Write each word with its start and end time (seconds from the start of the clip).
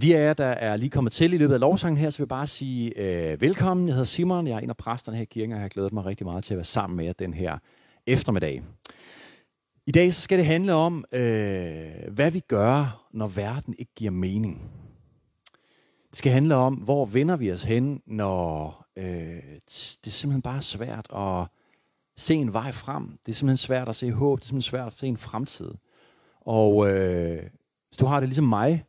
Til 0.00 0.08
de 0.08 0.16
af 0.16 0.26
jer, 0.26 0.34
der 0.34 0.46
er 0.46 0.76
lige 0.76 0.90
kommet 0.90 1.12
til 1.12 1.32
i 1.32 1.36
løbet 1.36 1.54
af 1.54 1.60
lovsangen 1.60 1.96
her, 1.96 2.10
så 2.10 2.18
vil 2.18 2.24
jeg 2.24 2.28
bare 2.28 2.46
sige 2.46 2.98
øh, 2.98 3.40
velkommen. 3.40 3.88
Jeg 3.88 3.94
hedder 3.94 4.04
Simon, 4.04 4.46
jeg 4.46 4.54
er 4.54 4.58
en 4.58 4.70
af 4.70 4.76
præsterne 4.76 5.16
her 5.16 5.22
i 5.22 5.26
kirken, 5.30 5.52
og 5.52 5.56
jeg 5.56 5.62
har 5.62 5.68
glædet 5.68 5.92
mig 5.92 6.04
rigtig 6.04 6.26
meget 6.26 6.44
til 6.44 6.54
at 6.54 6.58
være 6.58 6.64
sammen 6.64 6.96
med 6.96 7.04
jer 7.04 7.12
den 7.12 7.34
her 7.34 7.58
eftermiddag. 8.06 8.62
I 9.86 9.92
dag 9.92 10.14
så 10.14 10.20
skal 10.20 10.38
det 10.38 10.46
handle 10.46 10.74
om, 10.74 11.04
øh, 11.12 11.90
hvad 12.10 12.30
vi 12.30 12.40
gør, 12.40 13.08
når 13.12 13.26
verden 13.26 13.74
ikke 13.78 13.92
giver 13.94 14.10
mening. 14.10 14.70
Det 16.10 16.18
skal 16.18 16.32
handle 16.32 16.54
om, 16.54 16.74
hvor 16.74 17.06
vender 17.06 17.36
vi 17.36 17.52
os 17.52 17.62
hen, 17.64 18.02
når 18.06 18.84
øh, 18.96 19.04
det 19.66 20.06
er 20.06 20.10
simpelthen 20.10 20.42
bare 20.42 20.62
svært 20.62 21.08
at 21.16 21.46
se 22.16 22.34
en 22.34 22.52
vej 22.52 22.72
frem. 22.72 23.18
Det 23.26 23.32
er 23.32 23.36
simpelthen 23.36 23.56
svært 23.56 23.88
at 23.88 23.96
se 23.96 24.12
håb, 24.12 24.38
det 24.38 24.44
er 24.44 24.46
simpelthen 24.46 24.70
svært 24.70 24.86
at 24.86 24.92
se 24.92 25.06
en 25.06 25.16
fremtid. 25.16 25.74
Og 26.40 26.90
øh, 26.90 27.42
hvis 27.88 27.96
du 27.96 28.06
har 28.06 28.20
det 28.20 28.28
ligesom 28.28 28.44
mig, 28.44 28.84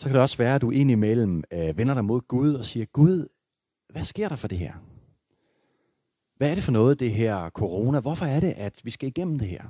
så 0.00 0.08
kan 0.08 0.14
det 0.14 0.22
også 0.22 0.38
være, 0.38 0.54
at 0.54 0.60
du 0.60 0.70
indimellem 0.70 1.44
øh, 1.50 1.78
vender 1.78 1.94
dig 1.94 2.04
mod 2.04 2.20
Gud 2.20 2.54
og 2.54 2.64
siger, 2.64 2.86
Gud, 2.86 3.26
hvad 3.88 4.04
sker 4.04 4.28
der 4.28 4.36
for 4.36 4.48
det 4.48 4.58
her? 4.58 4.72
Hvad 6.36 6.50
er 6.50 6.54
det 6.54 6.64
for 6.64 6.72
noget, 6.72 7.00
det 7.00 7.10
her 7.10 7.50
corona? 7.50 8.00
Hvorfor 8.00 8.26
er 8.26 8.40
det, 8.40 8.52
at 8.56 8.80
vi 8.84 8.90
skal 8.90 9.08
igennem 9.08 9.38
det 9.38 9.48
her? 9.48 9.62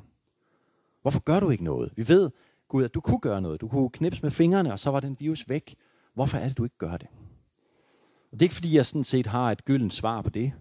Hvorfor 1.02 1.20
gør 1.20 1.40
du 1.40 1.50
ikke 1.50 1.64
noget? 1.64 1.92
Vi 1.96 2.08
ved, 2.08 2.30
Gud, 2.68 2.84
at 2.84 2.94
du 2.94 3.00
kunne 3.00 3.20
gøre 3.20 3.40
noget. 3.40 3.60
Du 3.60 3.68
kunne 3.68 3.90
knipse 3.90 4.22
med 4.22 4.30
fingrene, 4.30 4.72
og 4.72 4.78
så 4.78 4.90
var 4.90 5.00
den 5.00 5.16
virus 5.20 5.48
væk. 5.48 5.74
Hvorfor 6.14 6.38
er 6.38 6.48
det, 6.48 6.58
du 6.58 6.64
ikke 6.64 6.78
gør 6.78 6.96
det? 6.96 7.08
Og 8.32 8.32
det 8.32 8.42
er 8.42 8.44
ikke, 8.44 8.54
fordi 8.54 8.76
jeg 8.76 8.86
sådan 8.86 9.04
set 9.04 9.26
har 9.26 9.52
et 9.52 9.64
gyldent 9.64 9.94
svar 9.94 10.22
på 10.22 10.30
det. 10.30 10.52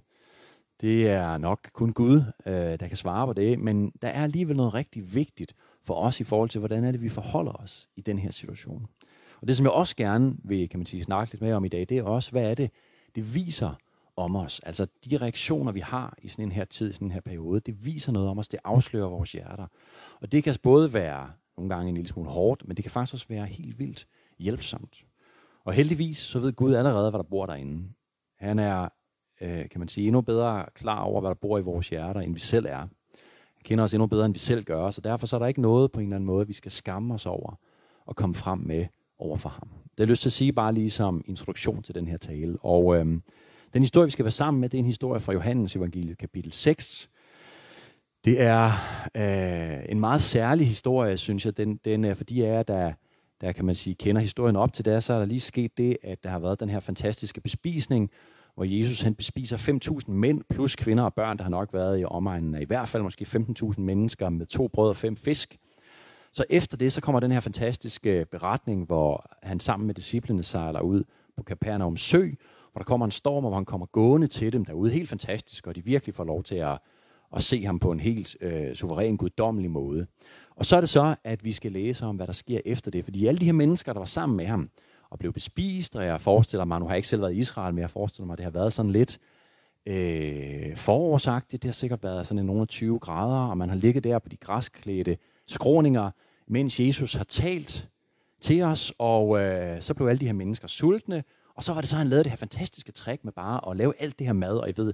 Det 0.82 1.10
er 1.10 1.38
nok 1.38 1.70
kun 1.74 1.94
Gud, 1.94 2.24
øh, 2.46 2.54
der 2.54 2.88
kan 2.88 2.98
svare 2.98 3.28
på 3.28 3.34
det, 3.34 3.60
men 3.60 3.92
der 4.02 4.08
er 4.08 4.24
alligevel 4.24 4.58
noget 4.58 4.74
rigtig 4.74 5.16
vigtigt 5.16 5.56
for 5.84 5.94
os 5.94 6.20
i 6.20 6.24
forhold 6.24 6.50
til, 6.50 6.60
hvordan 6.60 6.84
er 6.84 6.92
det, 6.92 7.02
vi 7.02 7.10
forholder 7.10 7.52
os 7.52 7.90
i 7.96 8.02
den 8.02 8.20
her 8.20 8.32
situation. 8.32 8.88
Og 9.42 9.48
det, 9.48 9.58
som 9.58 9.66
jeg 9.66 9.74
også 9.74 9.96
gerne 9.96 10.36
vil 10.44 10.70
kan 10.70 10.80
man 10.80 10.86
sige, 10.86 11.04
snakke 11.04 11.34
lidt 11.34 11.42
mere 11.42 11.56
om 11.56 11.66
i 11.66 11.68
dag, 11.68 11.86
det 11.90 11.98
er 11.98 12.04
også, 12.04 12.32
hvad 12.32 12.52
er 12.52 12.56
det, 12.56 12.72
det 13.16 13.36
viser 13.36 13.74
om 14.16 14.36
os. 14.36 14.60
Altså 14.60 14.88
de 15.10 15.18
reaktioner, 15.18 15.72
vi 15.72 15.80
har 15.80 16.18
i 16.22 16.28
sådan 16.28 16.46
en 16.46 16.52
her 16.52 16.66
tid, 16.66 16.90
i 16.90 16.94
sådan 16.94 17.08
en 17.08 17.12
her 17.12 17.22
periode, 17.22 17.60
det 17.60 17.86
viser 17.86 18.12
noget 18.12 18.30
om 18.30 18.40
os, 18.40 18.48
det 18.48 18.60
afslører 18.64 19.10
vores 19.10 19.32
hjerter. 19.32 19.68
Og 20.22 20.32
det 20.32 20.44
kan 20.44 20.56
både 20.64 20.94
være 20.94 21.32
nogle 21.58 21.76
gange 21.76 21.90
en 21.90 21.96
lille 21.96 22.08
smule 22.08 22.30
hårdt, 22.30 22.68
men 22.68 22.78
det 22.78 22.84
kan 22.84 22.92
faktisk 22.92 23.14
også 23.14 23.28
være 23.30 23.46
helt 23.46 23.80
vildt 23.80 24.08
hjælpsomt. 24.40 25.06
Og 25.66 25.74
heldigvis, 25.74 26.18
så 26.18 26.40
ved 26.40 26.54
Gud 26.54 26.74
allerede, 26.74 27.10
hvad 27.10 27.18
der 27.18 27.30
bor 27.30 27.46
derinde. 27.46 27.90
Han 28.38 28.60
er, 28.60 28.90
øh, 29.42 29.70
kan 29.70 29.80
man 29.80 29.88
sige, 29.88 30.08
endnu 30.08 30.22
bedre 30.22 30.66
klar 30.76 31.02
over, 31.02 31.22
hvad 31.22 31.30
der 31.30 31.36
bor 31.36 31.58
i 31.58 31.62
vores 31.62 31.90
hjerter, 31.90 32.22
end 32.22 32.34
vi 32.34 32.40
selv 32.40 32.66
er. 32.66 32.78
Han 32.78 33.64
kender 33.64 33.84
os 33.84 33.94
endnu 33.94 34.08
bedre, 34.08 34.26
end 34.26 34.34
vi 34.34 34.40
selv 34.40 34.64
gør, 34.64 34.92
så 34.92 35.02
derfor 35.02 35.28
så 35.28 35.36
er 35.36 35.40
der 35.40 35.48
ikke 35.48 35.62
noget 35.62 35.92
på 35.92 36.00
en 36.00 36.06
eller 36.06 36.16
anden 36.16 36.28
måde, 36.28 36.48
vi 36.48 36.54
skal 36.54 36.72
skamme 36.72 37.14
os 37.14 37.26
over 37.26 37.60
og 38.06 38.16
komme 38.16 38.36
frem 38.36 38.60
med 38.60 38.86
over 39.20 39.38
for 39.38 39.50
ham. 39.50 39.68
Det 39.70 40.00
har 40.00 40.04
jeg 40.04 40.08
lyst 40.08 40.22
til 40.22 40.30
at 40.30 40.34
sige 40.34 40.54
bare 40.54 40.74
lige 40.74 40.90
som 40.90 41.24
introduktion 41.26 41.84
til 41.84 41.96
den 41.96 42.08
her 42.08 42.18
tale. 42.18 42.58
Og 42.62 42.96
øhm, 42.96 43.24
den 43.74 43.82
historie, 43.82 44.06
vi 44.06 44.12
skal 44.12 44.26
være 44.26 44.32
sammen 44.32 44.62
med, 44.62 44.70
det 44.70 44.78
er 44.78 44.80
en 44.80 44.86
historie 44.86 45.20
fra 45.20 45.34
Johannes 45.34 45.76
evangeliet 45.76 46.18
kapitel 46.18 46.54
6. 46.54 47.10
Det 48.26 48.42
er 48.42 48.72
øh, 49.16 49.86
en 49.90 50.00
meget 50.00 50.22
særlig 50.22 50.68
historie, 50.68 51.18
synes 51.18 51.46
jeg. 51.46 51.58
Den, 51.58 51.80
den 51.86 52.04
er 52.04 52.14
for 52.14 52.24
de 52.24 52.48
af 52.48 52.54
jer, 52.54 52.64
der, 52.64 52.94
der 53.42 53.52
kan 53.52 53.66
man 53.66 53.76
sige, 53.76 53.96
kender 53.96 54.22
historien 54.22 54.56
op 54.56 54.74
til 54.74 54.86
det, 54.86 55.04
så 55.04 55.14
er 55.14 55.20
der 55.20 55.26
lige 55.26 55.40
sket 55.40 55.78
det, 55.78 55.98
at 56.04 56.24
der 56.24 56.30
har 56.30 56.40
været 56.40 56.60
den 56.60 56.70
her 56.70 56.80
fantastiske 56.80 57.42
bespisning, 57.42 58.10
hvor 58.56 58.64
Jesus 58.64 59.02
han 59.02 59.16
bespiser 59.16 59.58
5.000 60.08 60.12
mænd 60.12 60.42
plus 60.50 60.76
kvinder 60.76 61.04
og 61.04 61.14
børn, 61.14 61.38
der 61.38 61.44
har 61.44 61.50
nok 61.50 61.74
været 61.74 62.00
i 62.00 62.06
omegnen 62.06 62.56
af 62.56 62.62
i 62.62 62.66
hvert 62.66 62.88
fald 62.88 63.04
måske 63.04 63.26
15.000 63.64 63.82
mennesker 63.82 64.30
med 64.30 64.46
to 64.46 64.68
brød 64.68 64.90
og 64.90 64.96
fem 64.96 65.16
fisk. 65.16 65.58
Så 66.34 66.46
efter 66.50 66.78
det, 66.78 66.94
så 66.94 67.02
kommer 67.02 67.20
den 67.20 67.32
her 67.32 67.40
fantastiske 67.40 68.20
øh, 68.20 68.26
beretning, 68.26 68.86
hvor 68.86 69.38
han 69.44 69.60
sammen 69.60 69.88
med 69.88 69.96
disciplene 69.96 70.44
sejler 70.44 70.82
ud 70.82 71.04
på 71.38 71.44
Capernaum 71.44 71.98
sø, 71.98 72.30
hvor 72.72 72.80
der 72.80 72.84
kommer 72.84 73.06
en 73.06 73.12
storm, 73.12 73.46
og 73.46 73.50
hvor 73.50 73.58
han 73.58 73.66
kommer 73.66 73.86
gående 73.86 74.28
til 74.28 74.54
dem 74.54 74.66
derude. 74.66 74.92
Helt 74.92 75.10
fantastisk, 75.10 75.68
og 75.68 75.76
de 75.76 75.86
virkelig 75.86 76.16
får 76.16 76.24
lov 76.24 76.44
til 76.44 76.56
at, 76.56 76.80
at 77.36 77.44
se 77.44 77.66
ham 77.66 77.80
på 77.80 77.92
en 77.92 78.00
helt 78.00 78.38
øh, 78.42 78.76
suveræn, 78.76 79.18
guddommelig 79.18 79.72
måde. 79.72 80.08
Og 80.56 80.66
så 80.66 80.76
er 80.76 80.80
det 80.80 80.90
så, 80.90 81.16
at 81.24 81.46
vi 81.46 81.52
skal 81.52 81.72
læse 81.72 82.06
om, 82.06 82.16
hvad 82.16 82.28
der 82.28 82.34
sker 82.34 82.60
efter 82.66 82.92
det. 82.92 83.04
Fordi 83.04 83.28
alle 83.28 83.40
de 83.40 83.46
her 83.46 83.54
mennesker, 83.54 83.94
der 83.94 84.00
var 84.00 84.06
sammen 84.06 84.38
med 84.38 84.46
ham, 84.46 84.70
og 85.10 85.20
blev 85.20 85.34
bespist, 85.34 85.96
og 85.96 86.06
jeg 86.06 86.22
forestiller 86.22 86.66
mig, 86.66 86.80
nu 86.80 86.86
har 86.86 86.92
jeg 86.92 86.98
ikke 86.98 87.08
selv 87.08 87.22
været 87.22 87.34
i 87.34 87.38
Israel, 87.38 87.74
men 87.74 87.82
jeg 87.82 87.90
forestiller 87.90 88.26
mig, 88.26 88.34
at 88.34 88.38
det 88.38 88.44
har 88.44 88.52
været 88.52 88.74
sådan 88.74 88.92
lidt 88.92 89.20
øh, 89.86 90.76
forårsagtigt. 90.76 91.64
Det 91.64 91.70
har 91.70 91.74
sikkert 91.74 92.04
været 92.04 92.28
sådan 92.28 92.46
nogle 92.46 92.66
20 92.66 93.00
grader, 93.00 93.50
og 93.50 93.58
man 93.58 93.70
har 93.70 93.76
ligget 93.76 94.04
der 94.04 94.20
på 94.20 94.30
de 94.30 94.38
græsklædte 94.38 95.18
skråninger, 95.50 96.12
mens 96.48 96.80
Jesus 96.80 97.14
har 97.14 97.24
talt 97.24 97.88
til 98.42 98.62
os, 98.62 98.94
og 98.98 99.40
øh, 99.40 99.82
så 99.82 99.94
blev 99.94 100.08
alle 100.08 100.20
de 100.20 100.26
her 100.26 100.34
mennesker 100.34 100.68
sultne, 100.68 101.24
og 101.56 101.64
så 101.64 101.74
var 101.74 101.82
det 101.82 101.90
så, 101.90 101.96
han 101.96 102.08
lavede 102.08 102.24
det 102.24 102.32
her 102.32 102.38
fantastiske 102.38 102.92
trick 102.92 103.24
med 103.24 103.34
bare 103.34 103.72
at 103.72 103.78
lave 103.78 103.94
alt 104.00 104.20
det 104.20 104.28
her 104.28 104.34
mad, 104.34 104.58
og 104.58 104.68
jeg 104.68 104.78
ved, 104.78 104.94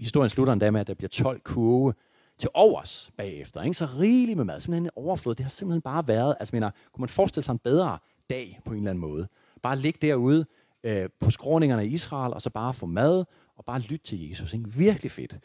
historien 0.00 0.30
slutter 0.30 0.52
endda 0.52 0.70
med, 0.70 0.80
at 0.80 0.86
der 0.86 0.94
bliver 0.94 1.08
12 1.08 1.40
kurve 1.40 1.94
til 2.38 2.50
overs 2.54 3.10
bagefter. 3.16 3.62
Ikke? 3.62 3.74
Så 3.74 3.86
rigeligt 3.98 4.36
med 4.36 4.44
mad, 4.44 4.60
simpelthen 4.60 4.84
en 4.84 4.90
overflod. 4.96 5.34
Det 5.34 5.44
har 5.44 5.50
simpelthen 5.50 5.82
bare 5.82 6.08
været, 6.08 6.36
altså 6.40 6.56
mener, 6.56 6.70
kunne 6.92 7.02
man 7.02 7.08
forestille 7.08 7.44
sig 7.44 7.52
en 7.52 7.58
bedre 7.58 7.98
dag 8.30 8.60
på 8.64 8.70
en 8.70 8.76
eller 8.76 8.90
anden 8.90 9.00
måde. 9.00 9.28
Bare 9.62 9.78
ligge 9.78 9.98
derude 10.02 10.44
øh, 10.84 11.08
på 11.20 11.30
skråningerne 11.30 11.86
i 11.86 11.88
Israel, 11.88 12.34
og 12.34 12.42
så 12.42 12.50
bare 12.50 12.74
få 12.74 12.86
mad, 12.86 13.24
og 13.56 13.64
bare 13.64 13.80
lytte 13.80 14.06
til 14.06 14.28
Jesus. 14.28 14.52
Ikke? 14.52 14.68
Virkelig 14.68 15.10
fedt. 15.10 15.38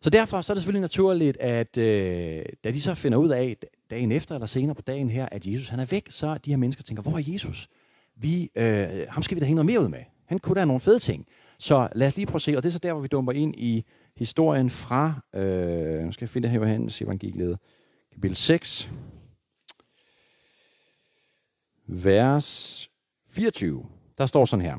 Så 0.00 0.10
derfor 0.10 0.40
så 0.40 0.52
er 0.52 0.54
det 0.54 0.62
selvfølgelig 0.62 0.80
naturligt, 0.80 1.36
at 1.36 1.78
øh, 1.78 2.44
da 2.64 2.70
de 2.70 2.80
så 2.80 2.94
finder 2.94 3.18
ud 3.18 3.28
af 3.28 3.56
dagen 3.90 4.12
efter 4.12 4.34
eller 4.34 4.46
senere 4.46 4.74
på 4.74 4.82
dagen 4.82 5.10
her, 5.10 5.28
at 5.32 5.46
Jesus 5.46 5.68
han 5.68 5.80
er 5.80 5.84
væk, 5.84 6.06
så 6.10 6.38
de 6.38 6.50
her 6.50 6.56
mennesker 6.56 6.82
tænker, 6.82 7.02
hvor 7.02 7.12
er 7.12 7.22
Jesus? 7.26 7.68
Vi, 8.16 8.50
øh, 8.54 9.06
ham 9.08 9.22
skal 9.22 9.34
vi 9.34 9.40
da 9.40 9.46
hænge 9.46 9.54
noget 9.56 9.66
mere 9.66 9.80
ud 9.80 9.88
med. 9.88 10.04
Han 10.26 10.38
kunne 10.38 10.54
da 10.60 10.64
nogle 10.64 10.80
fede 10.80 10.98
ting. 10.98 11.26
Så 11.58 11.88
lad 11.94 12.06
os 12.06 12.16
lige 12.16 12.26
prøve 12.26 12.36
at 12.36 12.42
se, 12.42 12.56
og 12.56 12.62
det 12.62 12.68
er 12.68 12.72
så 12.72 12.78
der, 12.78 12.92
hvor 12.92 13.02
vi 13.02 13.08
dumper 13.08 13.32
ind 13.32 13.54
i 13.56 13.84
historien 14.16 14.70
fra, 14.70 15.20
øh, 15.34 16.04
nu 16.04 16.12
skal 16.12 16.24
jeg 16.24 16.28
finde 16.28 16.48
det 16.48 16.52
her 16.52 16.60
Johannes 16.60 17.02
evangeliet, 17.02 17.58
kapitel 18.12 18.36
6, 18.36 18.90
vers 21.86 22.90
24. 23.30 23.86
Der 24.18 24.26
står 24.26 24.44
sådan 24.44 24.64
her. 24.64 24.78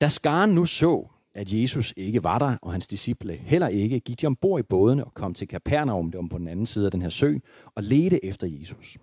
Da 0.00 0.08
skaren 0.08 0.50
nu 0.50 0.66
så, 0.66 1.08
at 1.34 1.52
Jesus 1.52 1.94
ikke 1.96 2.24
var 2.24 2.38
der, 2.38 2.56
og 2.62 2.72
hans 2.72 2.86
disciple 2.86 3.32
heller 3.32 3.68
ikke, 3.68 4.00
gik 4.00 4.20
de 4.20 4.26
ombord 4.26 4.60
i 4.60 4.62
bådene 4.62 5.04
og 5.04 5.14
kom 5.14 5.34
til 5.34 5.48
Kapernaum, 5.48 6.10
det 6.10 6.20
var 6.20 6.28
på 6.30 6.38
den 6.38 6.48
anden 6.48 6.66
side 6.66 6.84
af 6.84 6.90
den 6.90 7.02
her 7.02 7.08
sø, 7.08 7.34
og 7.74 7.82
ledte 7.82 8.24
efter 8.24 8.46
Jesus. 8.46 8.98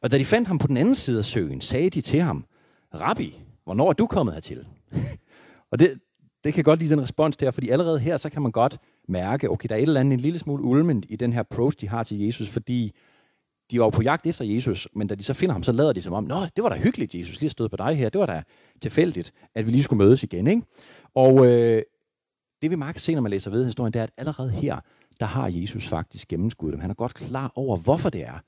Og 0.00 0.10
da 0.10 0.18
de 0.18 0.24
fandt 0.24 0.48
ham 0.48 0.58
på 0.58 0.66
den 0.66 0.76
anden 0.76 0.94
side 0.94 1.18
af 1.18 1.24
søen, 1.24 1.60
sagde 1.60 1.90
de 1.90 2.00
til 2.00 2.20
ham, 2.20 2.44
Rabbi, 2.94 3.40
hvornår 3.64 3.88
er 3.88 3.92
du 3.92 4.06
kommet 4.06 4.34
hertil? 4.34 4.66
og 5.70 5.78
det, 5.78 5.98
det 6.44 6.54
kan 6.54 6.64
godt 6.64 6.80
lide 6.80 6.90
den 6.90 7.02
respons 7.02 7.36
der, 7.36 7.50
fordi 7.50 7.68
allerede 7.68 7.98
her, 7.98 8.16
så 8.16 8.30
kan 8.30 8.42
man 8.42 8.52
godt 8.52 8.78
mærke, 9.08 9.50
okay, 9.50 9.68
der 9.68 9.74
er 9.74 9.78
et 9.78 9.82
eller 9.82 10.00
andet 10.00 10.12
en 10.12 10.20
lille 10.20 10.38
smule 10.38 10.62
ulment 10.62 11.06
i 11.08 11.16
den 11.16 11.32
her 11.32 11.40
approach, 11.40 11.80
de 11.80 11.88
har 11.88 12.02
til 12.02 12.20
Jesus, 12.20 12.48
fordi 12.48 12.92
de 13.70 13.78
var 13.78 13.84
jo 13.84 13.90
på 13.90 14.02
jagt 14.02 14.26
efter 14.26 14.44
Jesus, 14.44 14.88
men 14.92 15.06
da 15.06 15.14
de 15.14 15.24
så 15.24 15.34
finder 15.34 15.52
ham, 15.52 15.62
så 15.62 15.72
lader 15.72 15.92
de 15.92 16.02
som 16.02 16.12
om, 16.12 16.24
nå, 16.24 16.36
det 16.56 16.64
var 16.64 16.68
da 16.68 16.76
hyggeligt, 16.76 17.14
Jesus 17.14 17.40
lige 17.40 17.50
stod 17.50 17.68
på 17.68 17.76
dig 17.76 17.94
her, 17.94 18.08
det 18.08 18.18
var 18.18 18.26
da 18.26 18.42
tilfældigt, 18.82 19.32
at 19.54 19.66
vi 19.66 19.70
lige 19.70 19.82
skulle 19.82 20.04
mødes 20.04 20.22
igen, 20.22 20.46
ikke? 20.46 20.62
Og 21.16 21.46
øh, 21.46 21.82
det 22.62 22.70
vi 22.70 22.76
mærker 22.76 23.00
se, 23.00 23.14
når 23.14 23.20
man 23.20 23.30
læser 23.30 23.50
ved 23.50 23.64
historien, 23.64 23.92
det 23.92 23.98
er, 23.98 24.02
at 24.02 24.12
allerede 24.16 24.50
her, 24.50 24.80
der 25.20 25.26
har 25.26 25.48
Jesus 25.48 25.88
faktisk 25.88 26.28
gennemskuddet 26.28 26.72
dem. 26.72 26.80
Han 26.80 26.90
er 26.90 26.94
godt 26.94 27.14
klar 27.14 27.52
over, 27.54 27.76
hvorfor 27.76 28.10
det 28.10 28.22
er, 28.22 28.38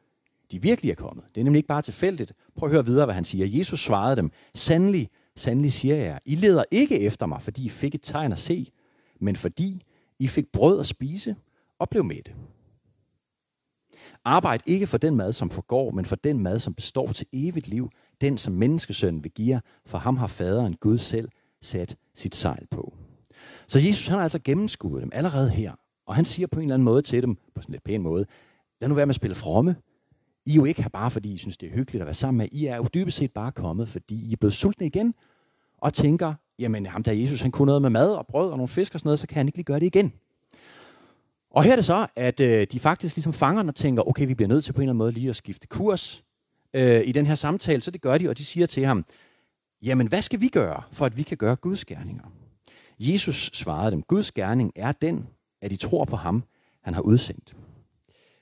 de 0.53 0.63
virkelig 0.63 0.91
er 0.91 0.95
kommet. 0.95 1.25
Det 1.35 1.41
er 1.41 1.45
nemlig 1.45 1.59
ikke 1.59 1.69
bare 1.69 1.83
tilfældigt. 1.83 2.33
Prøv 2.57 2.69
at 2.69 2.73
høre 2.73 2.85
videre, 2.85 3.05
hvad 3.05 3.15
han 3.15 3.25
siger. 3.25 3.47
Jesus 3.59 3.81
svarede 3.81 4.17
dem, 4.17 4.31
sandelig, 4.55 5.11
sandelig 5.37 5.73
siger 5.73 5.97
jeg, 5.97 6.21
I 6.25 6.35
leder 6.35 6.65
ikke 6.71 7.01
efter 7.01 7.27
mig, 7.27 7.43
fordi 7.43 7.65
I 7.65 7.69
fik 7.69 7.95
et 7.95 8.03
tegn 8.03 8.33
at 8.33 8.39
se, 8.39 8.73
men 9.21 9.37
fordi 9.37 9.83
I 10.19 10.27
fik 10.27 10.53
brød 10.53 10.81
at 10.81 10.87
spise 10.87 11.37
og 11.79 11.89
blev 11.89 12.05
mætte. 12.05 12.33
Arbejd 14.25 14.61
ikke 14.67 14.87
for 14.87 14.99
den 14.99 15.17
mad, 15.17 15.33
som 15.33 15.51
forgår, 15.51 15.91
men 15.91 16.05
for 16.05 16.17
den 16.17 16.39
mad, 16.43 16.59
som 16.59 16.75
består 16.75 17.07
til 17.07 17.27
evigt 17.33 17.69
liv, 17.69 17.91
den 18.21 18.39
som 18.39 18.53
menneskesønnen 18.53 19.25
vil 19.25 19.33
give 19.33 19.61
for 19.87 19.99
ham 19.99 20.17
har 20.17 20.27
faderen 20.27 20.77
Gud 20.77 20.99
selv 20.99 21.29
sat 21.63 21.97
sit 22.15 22.35
sejl 22.35 22.67
på. 22.71 22.95
Så 23.67 23.79
Jesus 23.79 24.07
han 24.07 24.17
har 24.17 24.23
altså 24.23 24.39
gennemskuet 24.45 25.03
dem 25.03 25.11
allerede 25.15 25.51
her, 25.51 25.73
og 26.07 26.15
han 26.15 26.25
siger 26.25 26.47
på 26.47 26.61
en 26.61 26.65
eller 26.65 26.75
anden 26.75 26.85
måde 26.85 27.03
til 27.03 27.23
dem, 27.23 27.35
på 27.35 27.63
sådan 27.63 27.73
lidt 27.73 27.85
pæn 27.85 28.03
måde, 28.03 28.27
lad 28.81 28.89
nu 28.89 28.95
være 28.95 29.07
med 29.07 29.11
at 29.11 29.17
spille 29.17 29.35
fromme. 29.35 29.77
I 30.47 30.51
er 30.51 30.55
jo 30.55 30.65
ikke 30.65 30.83
her 30.83 30.89
bare, 30.89 31.11
fordi 31.11 31.33
I 31.33 31.37
synes, 31.37 31.57
det 31.57 31.69
er 31.69 31.75
hyggeligt 31.75 32.03
at 32.03 32.07
være 32.07 32.15
sammen 32.15 32.39
med. 32.39 32.49
I 32.53 32.67
er 32.67 32.77
jo 32.77 32.87
dybest 32.95 33.17
set 33.17 33.33
bare 33.33 33.53
kommet, 33.53 33.89
fordi 33.89 34.29
I 34.29 34.33
er 34.33 34.37
blevet 34.37 34.53
sultne 34.53 34.87
igen, 34.87 35.15
og 35.79 35.95
tænker, 35.95 36.35
jamen 36.59 36.87
ham 36.87 37.03
der 37.03 37.13
Jesus, 37.13 37.41
han 37.41 37.51
kunne 37.51 37.67
noget 37.67 37.83
med 37.83 37.91
mad 37.91 38.15
og 38.15 38.27
brød 38.27 38.51
og 38.51 38.57
nogle 38.57 38.69
fisk 38.69 38.95
og 38.95 39.01
sådan 39.01 39.09
noget, 39.09 39.19
så 39.19 39.27
kan 39.27 39.37
han 39.37 39.49
ikke 39.49 39.59
lige 39.59 39.65
gøre 39.65 39.81
det 39.81 39.87
igen. 39.87 40.13
Og 41.51 41.65
her 41.65 41.73
er 41.73 41.77
det 41.77 41.85
så, 41.85 42.07
at 42.17 42.41
øh, 42.41 42.67
de 42.73 42.81
faktisk 42.81 43.17
ligesom 43.17 43.33
fanger 43.33 43.69
og 43.69 43.75
tænker, 43.75 44.09
okay, 44.09 44.27
vi 44.27 44.35
bliver 44.35 44.49
nødt 44.49 44.65
til 44.65 44.73
på 44.73 44.81
en 44.81 44.83
eller 44.83 44.91
anden 44.91 44.99
måde 44.99 45.13
lige 45.13 45.31
at 45.31 45.37
skifte 45.37 45.67
kurs 45.67 46.25
øh, 46.75 47.03
i 47.05 47.13
den 47.13 47.27
her 47.27 47.35
samtale. 47.35 47.83
Så 47.83 47.91
det 47.91 48.01
gør 48.01 48.19
de, 48.19 48.29
og 48.29 48.39
de 48.39 48.45
siger 48.45 48.67
til 48.67 48.87
ham, 48.87 49.05
jamen 49.83 50.07
hvad 50.09 50.23
skal 50.23 50.41
vi 50.41 50.49
gøre, 50.49 50.83
for 50.93 51.07
at 51.07 51.17
vi 51.17 51.23
kan 51.23 51.37
gøre 51.37 51.57
Guds 51.57 51.85
gerninger? 51.85 52.25
Jesus 53.01 53.51
svarede 53.53 53.91
dem, 53.91 54.03
Guds 54.03 54.33
gerning 54.33 54.73
er 54.77 54.93
den, 54.93 55.27
at 55.63 55.73
I 55.73 55.77
tror 55.77 56.05
på 56.05 56.17
ham, 56.17 56.45
han 56.83 56.95
har 56.95 57.01
udsendt. 57.01 57.57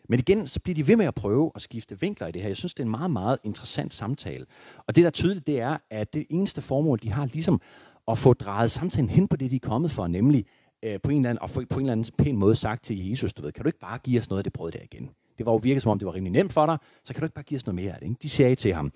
Men 0.08 0.18
igen, 0.18 0.48
så 0.48 0.60
bliver 0.60 0.74
de 0.74 0.88
ved 0.88 0.96
med 0.96 1.06
at 1.06 1.14
prøve 1.14 1.52
at 1.54 1.62
skifte 1.62 2.00
vinkler 2.00 2.26
i 2.26 2.32
det 2.32 2.42
her. 2.42 2.48
Jeg 2.48 2.56
synes, 2.56 2.74
det 2.74 2.80
er 2.80 2.84
en 2.84 2.90
meget, 2.90 3.10
meget 3.10 3.38
interessant 3.44 3.94
samtale. 3.94 4.46
Og 4.86 4.96
det, 4.96 5.02
der 5.02 5.08
er 5.08 5.10
tydeligt, 5.10 5.46
det 5.46 5.60
er, 5.60 5.76
at 5.90 6.14
det 6.14 6.26
eneste 6.30 6.62
formål, 6.62 6.98
de 7.02 7.12
har 7.12 7.26
ligesom 7.26 7.60
at 8.08 8.18
få 8.18 8.32
drejet 8.32 8.70
samtalen 8.70 9.10
hen 9.10 9.28
på 9.28 9.36
det, 9.36 9.50
de 9.50 9.56
er 9.56 9.60
kommet 9.60 9.90
for, 9.90 10.06
nemlig 10.06 10.46
øh, 10.82 11.00
på 11.02 11.10
en 11.10 11.16
eller 11.16 11.30
anden, 11.30 11.42
og 11.42 11.50
på 11.50 11.60
en 11.60 11.80
eller 11.80 11.92
anden 11.92 12.14
pæn 12.18 12.36
måde 12.36 12.56
sagt 12.56 12.84
til 12.84 13.08
Jesus, 13.08 13.32
du 13.32 13.42
ved, 13.42 13.52
kan 13.52 13.64
du 13.64 13.68
ikke 13.68 13.78
bare 13.78 13.98
give 13.98 14.18
os 14.18 14.28
noget 14.28 14.38
af 14.38 14.44
det 14.44 14.52
brød 14.52 14.72
der 14.72 14.82
igen? 14.82 15.10
Det 15.38 15.46
var 15.46 15.52
jo 15.52 15.56
virkelig 15.56 15.82
som 15.82 15.90
om, 15.90 15.98
det 15.98 16.06
var 16.06 16.14
rimelig 16.14 16.32
nemt 16.32 16.52
for 16.52 16.66
dig, 16.66 16.78
så 17.04 17.14
kan 17.14 17.20
du 17.20 17.24
ikke 17.24 17.34
bare 17.34 17.44
give 17.44 17.56
os 17.56 17.66
noget 17.66 17.74
mere 17.74 17.92
af 17.92 17.98
det. 18.00 18.06
Ikke? 18.06 18.18
De 18.22 18.28
sagde 18.28 18.54
til 18.54 18.74
ham, 18.74 18.92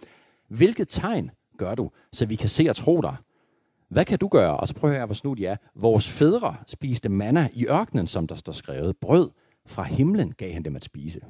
hvilket 0.48 0.88
tegn 0.88 1.30
gør 1.60 1.74
du, 1.74 1.90
så 2.12 2.26
vi 2.26 2.36
kan 2.36 2.48
se 2.48 2.66
og 2.68 2.76
tro 2.76 3.00
dig? 3.00 3.16
Hvad 3.88 4.04
kan 4.04 4.18
du 4.18 4.28
gøre? 4.28 4.56
Og 4.56 4.68
så 4.68 4.74
prøver 4.74 4.94
jeg, 4.94 5.06
hvor 5.06 5.14
snu 5.14 5.34
de 5.34 5.46
er. 5.46 5.56
Vores 5.74 6.08
fædre 6.08 6.56
spiste 6.66 7.08
manna 7.08 7.48
i 7.52 7.66
ørkenen, 7.66 8.06
som 8.06 8.26
der 8.26 8.34
står 8.34 8.52
skrevet. 8.52 8.96
Brød 8.96 9.30
fra 9.66 9.82
himlen 9.82 10.32
gav 10.32 10.52
han 10.52 10.62
dem 10.62 10.76
at 10.76 10.84
spise. 10.84 11.20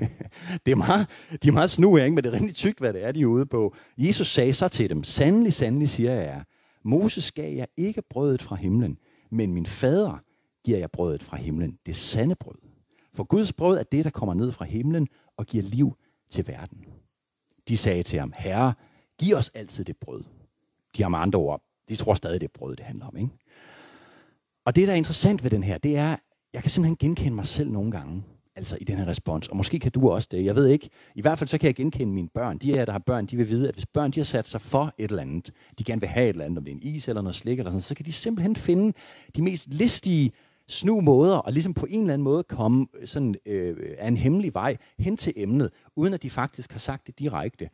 det 0.66 0.72
er 0.72 0.76
meget, 0.76 1.06
de 1.42 1.48
er 1.48 1.52
meget 1.52 1.70
snu, 1.70 1.96
ikke? 1.96 2.14
men 2.14 2.24
det 2.24 2.30
er 2.30 2.36
rimelig 2.36 2.54
tykt, 2.54 2.78
hvad 2.78 2.92
det 2.92 3.04
er, 3.04 3.12
de 3.12 3.20
er 3.20 3.26
ude 3.26 3.46
på. 3.46 3.74
Jesus 3.98 4.28
sagde 4.28 4.52
så 4.52 4.68
til 4.68 4.90
dem, 4.90 5.04
sandelig, 5.04 5.52
sandelig 5.52 5.88
siger 5.88 6.12
jeg 6.12 6.24
jer, 6.24 6.42
Moses 6.84 7.32
gav 7.32 7.56
jer 7.56 7.66
ikke 7.76 8.02
brødet 8.10 8.42
fra 8.42 8.56
himlen, 8.56 8.98
men 9.30 9.54
min 9.54 9.66
fader 9.66 10.22
giver 10.64 10.78
jeg 10.78 10.90
brødet 10.90 11.22
fra 11.22 11.36
himlen, 11.36 11.78
det 11.86 11.96
sande 11.96 12.34
brød. 12.34 12.58
For 13.14 13.24
Guds 13.24 13.52
brød 13.52 13.78
er 13.78 13.82
det, 13.82 14.04
der 14.04 14.10
kommer 14.10 14.34
ned 14.34 14.52
fra 14.52 14.64
himlen 14.64 15.08
og 15.36 15.46
giver 15.46 15.64
liv 15.64 15.96
til 16.30 16.48
verden. 16.48 16.84
De 17.68 17.76
sagde 17.76 18.02
til 18.02 18.18
ham, 18.18 18.32
Herre, 18.36 18.74
giv 19.18 19.36
os 19.36 19.50
altid 19.54 19.84
det 19.84 19.96
brød. 19.96 20.24
De 20.96 21.02
har 21.02 21.08
med 21.08 21.18
andre 21.18 21.38
ord, 21.38 21.62
de 21.88 21.96
tror 21.96 22.14
stadig, 22.14 22.40
det 22.40 22.46
er 22.46 22.58
brød, 22.58 22.76
det 22.76 22.84
handler 22.84 23.06
om. 23.06 23.16
Ikke? 23.16 23.30
Og 24.64 24.76
det, 24.76 24.86
der 24.86 24.92
er 24.92 24.96
interessant 24.96 25.44
ved 25.44 25.50
den 25.50 25.62
her, 25.62 25.78
det 25.78 25.96
er, 25.96 26.16
jeg 26.52 26.62
kan 26.62 26.70
simpelthen 26.70 26.96
genkende 26.96 27.34
mig 27.34 27.46
selv 27.46 27.70
nogle 27.70 27.90
gange, 27.90 28.24
altså 28.56 28.78
i 28.80 28.84
den 28.84 28.98
her 28.98 29.06
respons. 29.08 29.48
Og 29.48 29.56
måske 29.56 29.78
kan 29.78 29.92
du 29.92 30.10
også 30.10 30.28
det. 30.30 30.44
Jeg 30.44 30.56
ved 30.56 30.66
ikke. 30.66 30.88
I 31.14 31.20
hvert 31.20 31.38
fald 31.38 31.48
så 31.48 31.58
kan 31.58 31.66
jeg 31.66 31.74
genkende 31.74 32.12
mine 32.12 32.28
børn. 32.28 32.58
De 32.58 32.74
her, 32.74 32.84
der 32.84 32.92
har 32.92 32.98
børn, 32.98 33.26
de 33.26 33.36
vil 33.36 33.48
vide, 33.48 33.68
at 33.68 33.74
hvis 33.74 33.86
børn 33.86 34.10
de 34.10 34.20
har 34.20 34.24
sat 34.24 34.48
sig 34.48 34.60
for 34.60 34.94
et 34.98 35.10
eller 35.10 35.22
andet, 35.22 35.50
de 35.78 35.84
gerne 35.84 36.00
vil 36.00 36.08
have 36.08 36.24
et 36.24 36.28
eller 36.28 36.44
andet, 36.44 36.58
om 36.58 36.64
det 36.64 36.72
er 36.72 36.76
en 36.76 36.82
is 36.82 37.08
eller 37.08 37.22
noget 37.22 37.34
slik 37.34 37.58
eller 37.58 37.70
sådan, 37.70 37.80
så 37.80 37.94
kan 37.94 38.06
de 38.06 38.12
simpelthen 38.12 38.56
finde 38.56 38.92
de 39.36 39.42
mest 39.42 39.68
listige 39.68 40.32
snu 40.68 41.00
måder, 41.00 41.36
og 41.36 41.52
ligesom 41.52 41.74
på 41.74 41.86
en 41.90 42.00
eller 42.00 42.12
anden 42.14 42.24
måde 42.24 42.42
komme 42.42 42.86
øh, 43.00 43.06
sådan, 43.06 43.34
øh, 43.46 43.76
øh, 43.78 43.94
af 43.98 44.08
en 44.08 44.16
hemmelig 44.16 44.54
vej 44.54 44.76
hen 44.98 45.16
til 45.16 45.32
emnet, 45.36 45.70
uden 45.96 46.14
at 46.14 46.22
de 46.22 46.30
faktisk 46.30 46.72
har 46.72 46.78
sagt 46.78 47.06
det 47.06 47.18
direkte. 47.18 47.68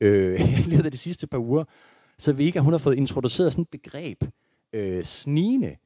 Øh, 0.00 0.40
I 0.66 0.70
løbet 0.70 0.84
af 0.84 0.92
de 0.92 0.98
sidste 0.98 1.26
par 1.26 1.38
uger, 1.38 1.64
så 2.18 2.32
Vega, 2.32 2.58
hun 2.58 2.72
har 2.72 2.78
fået 2.78 2.96
introduceret 2.96 3.52
sådan 3.52 3.62
et 3.62 3.68
begreb, 3.68 4.24
øh, 4.72 5.04
snigende, 5.04 5.76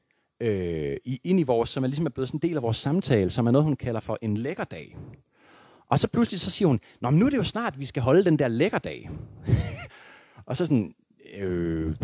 øh, 0.41 0.97
i, 1.05 1.21
ind 1.25 1.41
i 1.41 1.43
vores, 1.43 1.71
som 1.71 1.85
er 1.85 1.89
ligesom 1.89 2.07
er 2.07 2.11
blevet 2.11 2.29
sådan 2.29 2.41
en 2.43 2.49
del 2.49 2.57
af 2.57 2.63
vores 2.63 2.77
samtale, 2.77 3.31
som 3.31 3.47
er 3.47 3.51
noget, 3.51 3.65
hun 3.65 3.77
kalder 3.77 4.01
for 4.01 4.19
en 4.23 4.37
lækker 4.37 4.65
dag. 4.65 4.97
Og 5.89 5.99
så 5.99 6.09
pludselig 6.09 6.41
så 6.41 6.51
siger 6.51 6.69
hun, 6.69 6.81
Nå, 7.01 7.11
men 7.11 7.19
nu 7.19 7.27
er 7.27 7.31
det 7.31 7.37
jo 7.37 7.43
snart, 7.43 7.81
vi 7.81 7.87
skal 7.87 8.03
holde 8.03 8.25
den 8.25 8.39
der 8.39 8.49
lækker 8.49 8.79
dag. 8.79 9.11
og 10.47 10.57
så 10.57 10.67
sådan, 10.67 10.95
øh, 11.39 11.97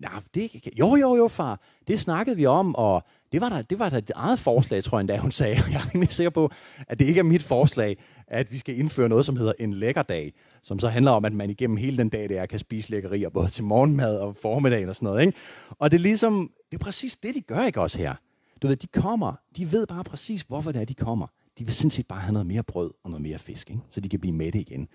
nej, 0.00 0.20
det, 0.34 0.66
jo, 0.78 0.96
jo, 0.96 1.16
jo, 1.16 1.28
far, 1.28 1.60
det 1.88 2.00
snakkede 2.00 2.36
vi 2.36 2.46
om, 2.46 2.74
og 2.74 3.02
det 3.32 3.40
var 3.40 3.48
da, 3.48 3.62
det 3.62 3.78
var 3.78 3.88
da 3.88 3.98
et 3.98 4.10
eget 4.14 4.38
forslag, 4.38 4.84
tror 4.84 4.98
jeg 4.98 5.00
endda, 5.00 5.16
hun 5.16 5.30
sagde. 5.30 5.54
Jeg 5.72 5.74
er 5.74 5.94
rimelig 5.94 6.14
sikker 6.14 6.30
på, 6.30 6.50
at 6.88 6.98
det 6.98 7.04
ikke 7.04 7.18
er 7.18 7.24
mit 7.24 7.42
forslag, 7.42 7.98
at 8.34 8.52
vi 8.52 8.58
skal 8.58 8.78
indføre 8.78 9.08
noget, 9.08 9.26
som 9.26 9.36
hedder 9.36 9.52
en 9.58 9.72
lækker 9.72 10.02
dag, 10.02 10.32
som 10.62 10.78
så 10.78 10.88
handler 10.88 11.10
om, 11.10 11.24
at 11.24 11.32
man 11.32 11.50
igennem 11.50 11.76
hele 11.76 11.98
den 11.98 12.08
dag 12.08 12.28
der 12.28 12.46
kan 12.46 12.58
spise 12.58 12.90
lækkerier, 12.90 13.28
både 13.28 13.48
til 13.48 13.64
morgenmad 13.64 14.18
og 14.18 14.36
formiddagen 14.36 14.88
og 14.88 14.96
sådan 14.96 15.06
noget. 15.06 15.26
Ikke? 15.26 15.38
Og 15.70 15.90
det 15.90 15.98
er 15.98 16.02
ligesom, 16.02 16.50
det 16.70 16.80
er 16.80 16.84
præcis 16.84 17.16
det, 17.16 17.34
de 17.34 17.40
gør 17.40 17.64
ikke 17.64 17.80
også 17.80 17.98
her. 17.98 18.14
Du 18.62 18.66
ved, 18.66 18.76
de 18.76 18.86
kommer, 18.86 19.32
de 19.56 19.72
ved 19.72 19.86
bare 19.86 20.04
præcis, 20.04 20.42
hvorfor 20.42 20.72
det 20.72 20.80
er, 20.80 20.84
de 20.84 20.94
kommer. 20.94 21.26
De 21.58 21.64
vil 21.64 21.74
sindssygt 21.74 22.08
bare 22.08 22.20
have 22.20 22.32
noget 22.32 22.46
mere 22.46 22.62
brød 22.62 22.90
og 23.04 23.10
noget 23.10 23.22
mere 23.22 23.38
fisk, 23.38 23.70
ikke? 23.70 23.82
så 23.90 24.00
de 24.00 24.08
kan 24.08 24.20
blive 24.20 24.34
mætte 24.34 24.58
igen. 24.58 24.88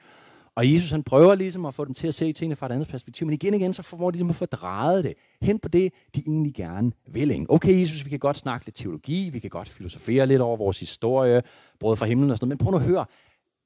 Og 0.56 0.74
Jesus 0.74 0.92
han 0.92 1.04
prøver 1.04 1.36
ligesom 1.36 1.66
at 1.66 1.74
få 1.74 1.86
dem 1.86 1.94
til 1.94 2.08
at 2.08 2.14
se 2.14 2.34
tingene 2.34 2.56
fra 2.56 2.66
et 2.66 2.72
andet 2.72 2.88
perspektiv, 2.88 3.28
men 3.28 3.34
igen 3.34 3.54
og 3.54 3.60
igen 3.60 3.74
så 3.74 3.84
får 3.84 4.12
de 4.12 4.18
ligesom 4.18 4.30
at 4.30 4.36
få 4.36 4.46
drejet 4.46 5.04
det 5.04 5.14
hen 5.42 5.60
på 5.60 5.68
det, 5.68 5.94
de 6.16 6.24
egentlig 6.28 6.54
gerne 6.54 6.92
vil. 7.08 7.32
Ikke? 7.32 7.46
Okay 7.50 7.80
Jesus, 7.80 8.06
vi 8.06 8.10
kan 8.10 8.20
godt 8.20 8.38
snakke 8.38 8.66
lidt 8.66 8.76
teologi, 8.76 9.30
vi 9.30 9.40
kan 9.40 9.50
godt 9.50 9.70
filosofere 9.70 10.28
lidt 10.28 10.42
over 10.42 10.58
vores 10.58 10.80
historie, 10.80 11.42
brød 11.80 11.96
fra 11.96 12.06
himlen 12.06 12.32
og 12.32 12.38
sådan 12.38 12.48
noget, 12.48 12.60
men 12.60 12.66
prøv 12.66 12.72
nu 12.72 12.78
at 12.78 12.84
høre, 12.84 13.06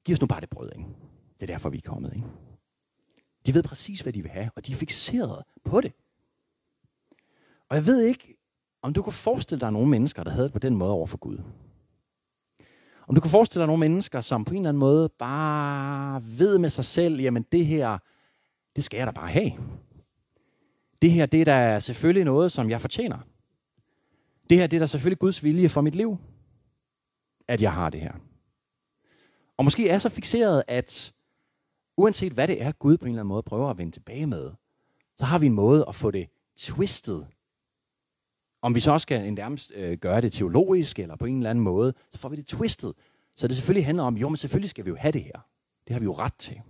giv 0.04 0.12
os 0.12 0.20
nu 0.20 0.26
bare 0.26 0.40
det 0.40 0.50
brød. 0.50 0.70
Ikke? 0.76 0.88
Det 1.34 1.42
er 1.42 1.46
derfor, 1.46 1.68
vi 1.68 1.76
er 1.76 1.90
kommet. 1.90 2.12
Ikke? 2.14 2.26
De 3.46 3.54
ved 3.54 3.62
præcis, 3.62 4.00
hvad 4.00 4.12
de 4.12 4.22
vil 4.22 4.30
have, 4.30 4.50
og 4.56 4.66
de 4.66 4.72
er 4.72 4.76
fixeret 4.76 5.44
på 5.64 5.80
det. 5.80 5.92
Og 7.68 7.76
jeg 7.76 7.86
ved 7.86 8.02
ikke, 8.02 8.36
om 8.82 8.92
du 8.92 9.02
kunne 9.02 9.12
forestille 9.12 9.60
dig 9.60 9.72
nogle 9.72 9.88
mennesker, 9.88 10.24
der 10.24 10.30
havde 10.30 10.44
det 10.44 10.52
på 10.52 10.58
den 10.58 10.76
måde 10.76 10.90
over 10.90 11.06
for 11.06 11.18
Gud. 11.18 11.38
Om 13.08 13.14
du 13.14 13.20
kan 13.20 13.30
forestille 13.30 13.60
dig 13.60 13.66
nogle 13.66 13.80
mennesker, 13.80 14.20
som 14.20 14.44
på 14.44 14.54
en 14.54 14.60
eller 14.60 14.68
anden 14.68 14.78
måde 14.80 15.08
bare 15.08 16.22
ved 16.24 16.58
med 16.58 16.68
sig 16.68 16.84
selv, 16.84 17.20
jamen 17.20 17.42
det 17.52 17.66
her, 17.66 17.98
det 18.76 18.84
skal 18.84 18.98
jeg 18.98 19.06
da 19.06 19.12
bare 19.12 19.28
have. 19.28 19.52
Det 21.02 21.12
her, 21.12 21.26
det 21.26 21.40
er 21.40 21.44
da 21.44 21.80
selvfølgelig 21.80 22.24
noget, 22.24 22.52
som 22.52 22.70
jeg 22.70 22.80
fortjener. 22.80 23.18
Det 24.50 24.58
her, 24.58 24.66
det 24.66 24.76
er 24.76 24.80
da 24.80 24.86
selvfølgelig 24.86 25.18
Guds 25.18 25.44
vilje 25.44 25.68
for 25.68 25.80
mit 25.80 25.94
liv, 25.94 26.16
at 27.48 27.62
jeg 27.62 27.72
har 27.72 27.90
det 27.90 28.00
her. 28.00 28.12
Og 29.56 29.64
måske 29.64 29.88
er 29.88 29.98
så 29.98 30.08
fixeret, 30.08 30.62
at 30.68 31.12
uanset 31.96 32.32
hvad 32.32 32.48
det 32.48 32.62
er, 32.62 32.72
Gud 32.72 32.96
på 32.96 33.04
en 33.04 33.10
eller 33.10 33.20
anden 33.20 33.28
måde 33.28 33.42
prøver 33.42 33.70
at 33.70 33.78
vende 33.78 33.92
tilbage 33.92 34.26
med, 34.26 34.50
så 35.16 35.24
har 35.24 35.38
vi 35.38 35.46
en 35.46 35.52
måde 35.52 35.84
at 35.88 35.94
få 35.94 36.10
det 36.10 36.28
twistet. 36.56 37.26
Om 38.62 38.74
vi 38.74 38.80
så 38.80 38.92
også 38.92 39.02
skal 39.02 39.32
nærmest 39.34 39.72
øh, 39.74 39.98
gøre 39.98 40.20
det 40.20 40.32
teologisk, 40.32 40.98
eller 40.98 41.16
på 41.16 41.24
en 41.24 41.36
eller 41.36 41.50
anden 41.50 41.64
måde, 41.64 41.94
så 42.10 42.18
får 42.18 42.28
vi 42.28 42.36
det 42.36 42.46
twistet. 42.46 42.94
Så 43.36 43.48
det 43.48 43.56
selvfølgelig 43.56 43.86
handler 43.86 44.04
om, 44.04 44.16
jo, 44.16 44.28
men 44.28 44.36
selvfølgelig 44.36 44.70
skal 44.70 44.84
vi 44.84 44.90
jo 44.90 44.96
have 44.96 45.12
det 45.12 45.22
her. 45.22 45.46
Det 45.86 45.92
har 45.92 46.00
vi 46.00 46.04
jo 46.04 46.14
ret 46.14 46.34
til. 46.34 46.60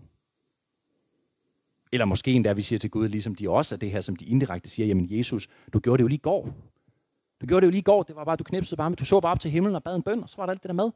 Eller 1.92 2.04
måske 2.04 2.32
endda, 2.32 2.52
vi 2.52 2.62
siger 2.62 2.78
til 2.78 2.90
Gud, 2.90 3.08
ligesom 3.08 3.34
de 3.34 3.50
også 3.50 3.74
er 3.74 3.76
det 3.76 3.90
her, 3.90 4.00
som 4.00 4.16
de 4.16 4.26
indirekte 4.26 4.70
siger, 4.70 4.86
jamen 4.86 5.06
Jesus, 5.10 5.48
du 5.72 5.78
gjorde 5.78 5.98
det 5.98 6.02
jo 6.02 6.08
lige 6.08 6.18
i 6.18 6.20
går. 6.20 6.48
Du 7.40 7.46
gjorde 7.46 7.60
det 7.60 7.66
jo 7.66 7.70
lige 7.70 7.80
i 7.80 7.82
går, 7.82 8.02
det 8.02 8.16
var 8.16 8.24
bare, 8.24 8.36
du 8.36 8.44
knipsede 8.44 8.76
bare, 8.76 8.90
men 8.90 8.96
du 8.96 9.04
så 9.04 9.20
bare 9.20 9.32
op 9.32 9.40
til 9.40 9.50
himlen 9.50 9.74
og 9.74 9.82
bad 9.82 9.96
en 9.96 10.02
bøn, 10.02 10.22
og 10.22 10.28
så 10.28 10.36
var 10.36 10.46
der 10.46 10.50
alt 10.50 10.62
det 10.62 10.68
der 10.68 10.74
med. 10.74 10.90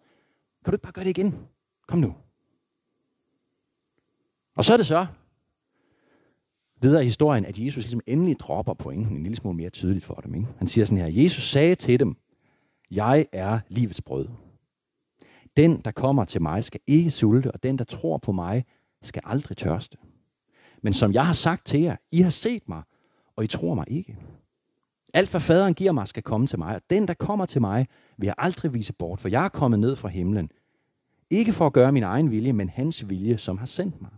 Kan 0.65 0.73
du 0.73 0.75
ikke 0.75 0.83
bare 0.83 0.93
gøre 0.93 1.05
det 1.05 1.11
igen? 1.19 1.49
Kom 1.89 1.99
nu. 1.99 2.15
Og 4.57 4.65
så 4.65 4.73
er 4.73 4.77
det 4.77 4.87
så 4.87 5.07
videre 6.83 7.03
i 7.03 7.05
historien, 7.05 7.45
at 7.45 7.59
Jesus 7.59 7.85
ligesom 7.85 8.01
endelig 8.07 8.41
dropper 8.41 8.75
pointen 8.75 9.17
en 9.17 9.23
lille 9.23 9.37
smule 9.37 9.57
mere 9.57 9.71
tydeligt 9.71 10.05
for 10.05 10.15
dem. 10.15 10.35
Ikke? 10.35 10.47
Han 10.59 10.69
siger 10.69 10.85
sådan 10.85 10.99
her, 10.99 11.23
Jesus 11.23 11.51
sagde 11.51 11.75
til 11.75 12.01
dem, 12.01 12.17
jeg 12.91 13.27
er 13.33 13.61
livets 13.69 14.03
brød. 14.03 14.29
Den, 15.57 15.81
der 15.81 15.91
kommer 15.91 16.25
til 16.25 16.43
mig, 16.43 16.65
skal 16.65 16.81
ikke 16.87 17.11
sulte, 17.11 17.53
og 17.53 17.63
den, 17.63 17.79
der 17.79 17.85
tror 17.85 18.19
på 18.19 18.33
mig, 18.33 18.65
skal 19.03 19.23
aldrig 19.25 19.57
tørste. 19.57 19.99
Men 20.83 20.93
som 20.93 21.13
jeg 21.13 21.27
har 21.27 21.33
sagt 21.33 21.67
til 21.67 21.81
jer, 21.81 21.97
I 22.13 22.21
har 22.21 22.31
set 22.31 22.69
mig, 22.69 22.83
og 23.37 23.45
I 23.45 23.47
tror 23.47 23.75
mig 23.75 23.85
ikke. 23.89 24.17
Alt, 25.15 25.31
hvad 25.31 25.41
faderen 25.41 25.75
giver 25.75 25.93
mig, 25.93 26.09
skal 26.09 26.23
komme 26.23 26.47
til 26.47 26.59
mig, 26.59 26.75
og 26.75 26.83
den, 26.91 27.09
der 27.09 27.15
kommer 27.15 27.47
til 27.47 27.61
mig, 27.61 27.87
vil 28.17 28.27
jeg 28.27 28.35
aldrig 28.39 28.75
vise 28.75 28.93
bort, 28.93 29.21
for 29.21 29.29
jeg 29.29 29.45
er 29.45 29.49
kommet 29.49 29.81
ned 29.81 29.97
fra 29.97 30.09
himlen. 30.09 30.51
Ikke 31.31 31.53
for 31.53 31.67
at 31.67 31.73
gøre 31.73 31.93
min 31.93 32.03
egen 32.03 32.31
vilje, 32.31 32.53
men 32.53 32.69
hans 32.69 33.09
vilje, 33.09 33.39
som 33.39 33.59
har 33.59 33.67
sendt 33.67 34.01
mig. 34.03 34.11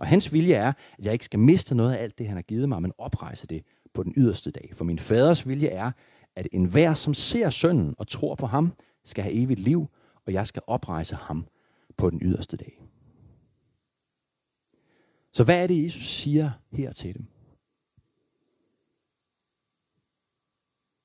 Og 0.00 0.06
hans 0.06 0.32
vilje 0.32 0.54
er, 0.54 0.72
at 0.98 1.04
jeg 1.04 1.12
ikke 1.12 1.24
skal 1.24 1.38
miste 1.38 1.74
noget 1.74 1.94
af 1.94 2.02
alt 2.02 2.18
det, 2.18 2.26
han 2.26 2.36
har 2.36 2.42
givet 2.42 2.68
mig, 2.68 2.82
men 2.82 2.92
oprejse 2.98 3.46
det 3.46 3.64
på 3.94 4.02
den 4.02 4.14
yderste 4.16 4.50
dag. 4.50 4.70
For 4.74 4.84
min 4.84 4.98
faders 4.98 5.48
vilje 5.48 5.68
er, 5.68 5.92
at 6.36 6.48
enhver, 6.52 6.94
som 6.94 7.14
ser 7.14 7.50
sønnen 7.50 7.94
og 7.98 8.08
tror 8.08 8.34
på 8.34 8.46
ham, 8.46 8.72
skal 9.04 9.24
have 9.24 9.34
evigt 9.34 9.60
liv, 9.60 9.86
og 10.26 10.32
jeg 10.32 10.46
skal 10.46 10.62
oprejse 10.66 11.14
ham 11.14 11.46
på 11.96 12.10
den 12.10 12.20
yderste 12.22 12.56
dag. 12.56 12.82
Så 15.32 15.44
hvad 15.44 15.62
er 15.62 15.66
det, 15.66 15.84
Jesus 15.84 16.06
siger 16.06 16.50
her 16.72 16.92
til 16.92 17.14
dem? 17.14 17.26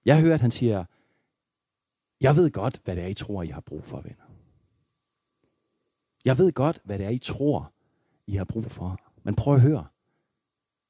Jeg 0.06 0.22
hører, 0.22 0.34
at 0.34 0.42
han 0.42 0.52
siger, 0.52 0.86
jeg 2.22 2.36
ved 2.36 2.52
godt, 2.52 2.82
hvad 2.84 2.96
det 2.96 3.04
er, 3.04 3.08
I 3.08 3.14
tror, 3.14 3.44
I 3.44 3.48
har 3.48 3.62
brug 3.62 3.84
for, 3.84 4.02
venner. 4.02 4.25
Jeg 6.26 6.38
ved 6.38 6.52
godt, 6.52 6.82
hvad 6.84 6.98
det 6.98 7.06
er, 7.06 7.10
I 7.10 7.18
tror, 7.18 7.74
I 8.28 8.36
har 8.36 8.46
brug 8.46 8.72
for. 8.72 9.00
Men 9.24 9.36
prøv 9.36 9.56
at 9.56 9.62
høre. 9.62 9.88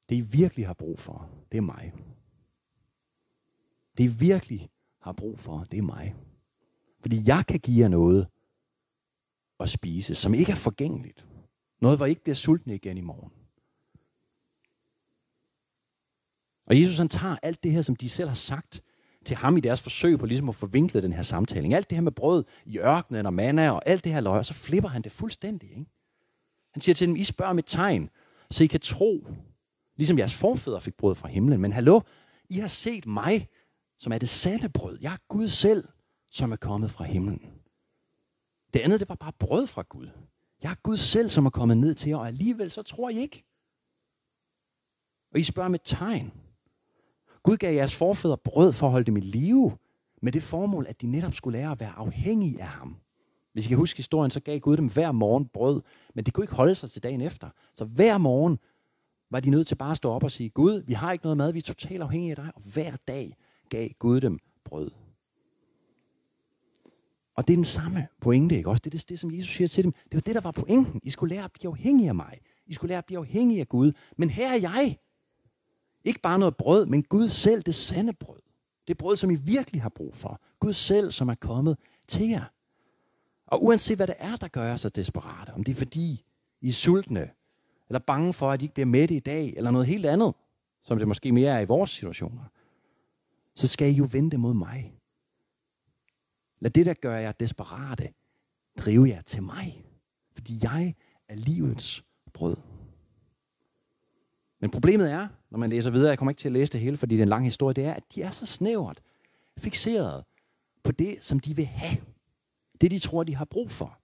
Det 0.08 0.16
I 0.16 0.20
virkelig 0.20 0.66
har 0.66 0.74
brug 0.74 0.98
for, 0.98 1.30
det 1.52 1.58
er 1.58 1.62
mig. 1.62 1.92
Det 3.98 4.04
I 4.04 4.06
virkelig 4.06 4.70
har 5.00 5.12
brug 5.12 5.38
for, 5.38 5.64
det 5.70 5.78
er 5.78 5.82
mig. 5.82 6.14
Fordi 7.00 7.22
jeg 7.26 7.44
kan 7.48 7.60
give 7.60 7.82
jer 7.82 7.88
noget 7.88 8.28
at 9.60 9.70
spise, 9.70 10.14
som 10.14 10.34
ikke 10.34 10.52
er 10.52 10.56
forgængeligt. 10.56 11.26
Noget, 11.80 11.98
hvor 11.98 12.06
I 12.06 12.10
ikke 12.10 12.22
bliver 12.22 12.34
sultne 12.34 12.74
igen 12.74 12.98
i 12.98 13.00
morgen. 13.00 13.32
Og 16.66 16.80
Jesus 16.80 16.98
han 16.98 17.08
tager 17.08 17.36
alt 17.42 17.62
det 17.62 17.72
her, 17.72 17.82
som 17.82 17.96
de 17.96 18.08
selv 18.08 18.28
har 18.28 18.34
sagt 18.34 18.82
til 19.26 19.36
ham 19.36 19.56
i 19.56 19.60
deres 19.60 19.82
forsøg 19.82 20.18
på 20.18 20.26
ligesom 20.26 20.48
at 20.48 20.54
forvinkle 20.54 21.02
den 21.02 21.12
her 21.12 21.22
samtale. 21.22 21.76
Alt 21.76 21.90
det 21.90 21.96
her 21.96 22.02
med 22.02 22.12
brød 22.12 22.44
i 22.64 22.78
ørkenen 22.78 23.26
og 23.26 23.34
manna 23.34 23.70
og 23.70 23.88
alt 23.88 24.04
det 24.04 24.12
her 24.12 24.20
løg, 24.20 24.38
og 24.38 24.46
så 24.46 24.54
flipper 24.54 24.88
han 24.88 25.02
det 25.02 25.12
fuldstændig. 25.12 25.70
Ikke? 25.70 25.86
Han 26.72 26.80
siger 26.80 26.94
til 26.94 27.08
dem, 27.08 27.16
I 27.16 27.24
spørger 27.24 27.50
om 27.50 27.58
et 27.58 27.66
tegn, 27.66 28.10
så 28.50 28.64
I 28.64 28.66
kan 28.66 28.80
tro, 28.80 29.26
ligesom 29.96 30.18
jeres 30.18 30.34
forfædre 30.34 30.80
fik 30.80 30.94
brød 30.94 31.14
fra 31.14 31.28
himlen. 31.28 31.60
Men 31.60 31.72
hallo, 31.72 32.00
I 32.48 32.58
har 32.58 32.68
set 32.68 33.06
mig, 33.06 33.48
som 33.98 34.12
er 34.12 34.18
det 34.18 34.28
sande 34.28 34.68
brød. 34.68 34.98
Jeg 35.00 35.12
er 35.12 35.18
Gud 35.28 35.48
selv, 35.48 35.88
som 36.30 36.52
er 36.52 36.56
kommet 36.56 36.90
fra 36.90 37.04
himlen. 37.04 37.40
Det 38.74 38.80
andet, 38.80 39.00
det 39.00 39.08
var 39.08 39.14
bare 39.14 39.32
brød 39.32 39.66
fra 39.66 39.82
Gud. 39.88 40.08
Jeg 40.62 40.70
er 40.70 40.76
Gud 40.82 40.96
selv, 40.96 41.30
som 41.30 41.46
er 41.46 41.50
kommet 41.50 41.76
ned 41.76 41.94
til 41.94 42.08
jer, 42.08 42.16
og 42.16 42.26
alligevel 42.26 42.70
så 42.70 42.82
tror 42.82 43.10
I 43.10 43.18
ikke. 43.18 43.44
Og 45.32 45.38
I 45.38 45.42
spørger 45.42 45.68
med 45.68 45.78
tegn. 45.84 46.32
Gud 47.46 47.56
gav 47.56 47.74
jeres 47.74 47.96
forfædre 47.96 48.38
brød 48.38 48.72
for 48.72 48.86
at 48.86 48.92
holde 48.92 49.04
dem 49.04 49.16
i 49.16 49.20
live, 49.20 49.72
med 50.22 50.32
det 50.32 50.42
formål, 50.42 50.86
at 50.88 51.02
de 51.02 51.06
netop 51.06 51.34
skulle 51.34 51.58
lære 51.58 51.70
at 51.70 51.80
være 51.80 51.92
afhængige 51.96 52.62
af 52.62 52.68
ham. 52.68 52.96
Hvis 53.52 53.66
I 53.66 53.68
kan 53.68 53.76
huske 53.76 53.96
historien, 53.96 54.30
så 54.30 54.40
gav 54.40 54.58
Gud 54.58 54.76
dem 54.76 54.88
hver 54.88 55.12
morgen 55.12 55.46
brød, 55.46 55.82
men 56.14 56.24
det 56.24 56.34
kunne 56.34 56.44
ikke 56.44 56.54
holde 56.54 56.74
sig 56.74 56.90
til 56.90 57.02
dagen 57.02 57.20
efter. 57.20 57.48
Så 57.74 57.84
hver 57.84 58.18
morgen 58.18 58.58
var 59.30 59.40
de 59.40 59.50
nødt 59.50 59.66
til 59.66 59.74
bare 59.74 59.90
at 59.90 59.96
stå 59.96 60.10
op 60.10 60.24
og 60.24 60.30
sige, 60.30 60.50
Gud, 60.50 60.82
vi 60.86 60.92
har 60.92 61.12
ikke 61.12 61.24
noget 61.24 61.36
mad, 61.36 61.52
vi 61.52 61.58
er 61.58 61.62
totalt 61.62 62.02
afhængige 62.02 62.30
af 62.30 62.36
dig, 62.36 62.50
og 62.54 62.62
hver 62.72 62.96
dag 63.08 63.36
gav 63.68 63.88
Gud 63.98 64.20
dem 64.20 64.38
brød. 64.64 64.90
Og 67.36 67.48
det 67.48 67.52
er 67.52 67.56
den 67.56 67.64
samme 67.64 68.08
pointe, 68.20 68.56
ikke 68.56 68.70
også? 68.70 68.80
Det 68.84 68.94
er 68.94 68.98
det, 68.98 69.08
det, 69.08 69.18
som 69.18 69.34
Jesus 69.34 69.56
siger 69.56 69.68
til 69.68 69.84
dem. 69.84 69.92
Det 69.92 70.14
var 70.14 70.20
det, 70.20 70.34
der 70.34 70.40
var 70.40 70.50
pointen. 70.50 71.00
I 71.02 71.10
skulle 71.10 71.34
lære 71.34 71.44
at 71.44 71.52
blive 71.52 71.70
afhængige 71.70 72.08
af 72.08 72.14
mig. 72.14 72.38
I 72.66 72.74
skulle 72.74 72.88
lære 72.88 72.98
at 72.98 73.06
blive 73.06 73.18
afhængige 73.18 73.60
af 73.60 73.68
Gud. 73.68 73.92
Men 74.16 74.30
her 74.30 74.52
er 74.52 74.60
jeg. 74.60 74.98
Ikke 76.06 76.20
bare 76.20 76.38
noget 76.38 76.56
brød, 76.56 76.86
men 76.86 77.02
Gud 77.02 77.28
selv, 77.28 77.62
det 77.62 77.74
sande 77.74 78.12
brød. 78.12 78.40
Det 78.88 78.98
brød, 78.98 79.16
som 79.16 79.30
I 79.30 79.34
virkelig 79.34 79.82
har 79.82 79.88
brug 79.88 80.14
for. 80.14 80.40
Gud 80.60 80.72
selv, 80.72 81.10
som 81.10 81.28
er 81.28 81.34
kommet 81.34 81.78
til 82.08 82.28
jer. 82.28 82.44
Og 83.46 83.64
uanset 83.64 83.98
hvad 83.98 84.06
det 84.06 84.14
er, 84.18 84.36
der 84.36 84.48
gør 84.48 84.64
jer 84.64 84.76
så 84.76 84.88
desperate, 84.88 85.50
om 85.50 85.64
det 85.64 85.72
er 85.72 85.76
fordi 85.76 86.24
I 86.60 86.68
er 86.68 86.72
sultne, 86.72 87.30
eller 87.88 87.98
bange 87.98 88.32
for, 88.32 88.50
at 88.50 88.62
I 88.62 88.64
ikke 88.64 88.74
bliver 88.74 88.86
mætte 88.86 89.14
i 89.14 89.20
dag, 89.20 89.54
eller 89.56 89.70
noget 89.70 89.86
helt 89.86 90.06
andet, 90.06 90.34
som 90.82 90.98
det 90.98 91.08
måske 91.08 91.32
mere 91.32 91.50
er 91.50 91.60
i 91.60 91.64
vores 91.64 91.90
situationer, 91.90 92.44
så 93.54 93.68
skal 93.68 93.92
I 93.92 93.94
jo 93.94 94.08
vente 94.12 94.36
mod 94.36 94.54
mig. 94.54 95.00
Lad 96.60 96.70
det, 96.70 96.86
der 96.86 96.94
gør 96.94 97.16
jer 97.16 97.32
desperate, 97.32 98.12
drive 98.78 99.08
jer 99.08 99.22
til 99.22 99.42
mig. 99.42 99.84
Fordi 100.32 100.58
jeg 100.62 100.94
er 101.28 101.34
livets 101.34 102.04
brød. 102.32 102.56
Men 104.60 104.70
problemet 104.70 105.10
er, 105.10 105.28
når 105.50 105.58
man 105.58 105.70
læser 105.70 105.90
videre, 105.90 106.08
jeg 106.08 106.18
kommer 106.18 106.30
ikke 106.30 106.40
til 106.40 106.48
at 106.48 106.52
læse 106.52 106.72
det 106.72 106.80
hele, 106.80 106.96
fordi 106.96 107.14
det 107.14 107.20
er 107.20 107.24
en 107.24 107.28
lang 107.28 107.44
historie, 107.44 107.74
det 107.74 107.84
er, 107.84 107.94
at 107.94 108.02
de 108.14 108.22
er 108.22 108.30
så 108.30 108.46
snævert 108.46 109.00
fixeret 109.58 110.24
på 110.84 110.92
det, 110.92 111.16
som 111.20 111.40
de 111.40 111.56
vil 111.56 111.66
have. 111.66 111.96
Det, 112.80 112.90
de 112.90 112.98
tror, 112.98 113.24
de 113.24 113.36
har 113.36 113.44
brug 113.44 113.70
for. 113.70 113.98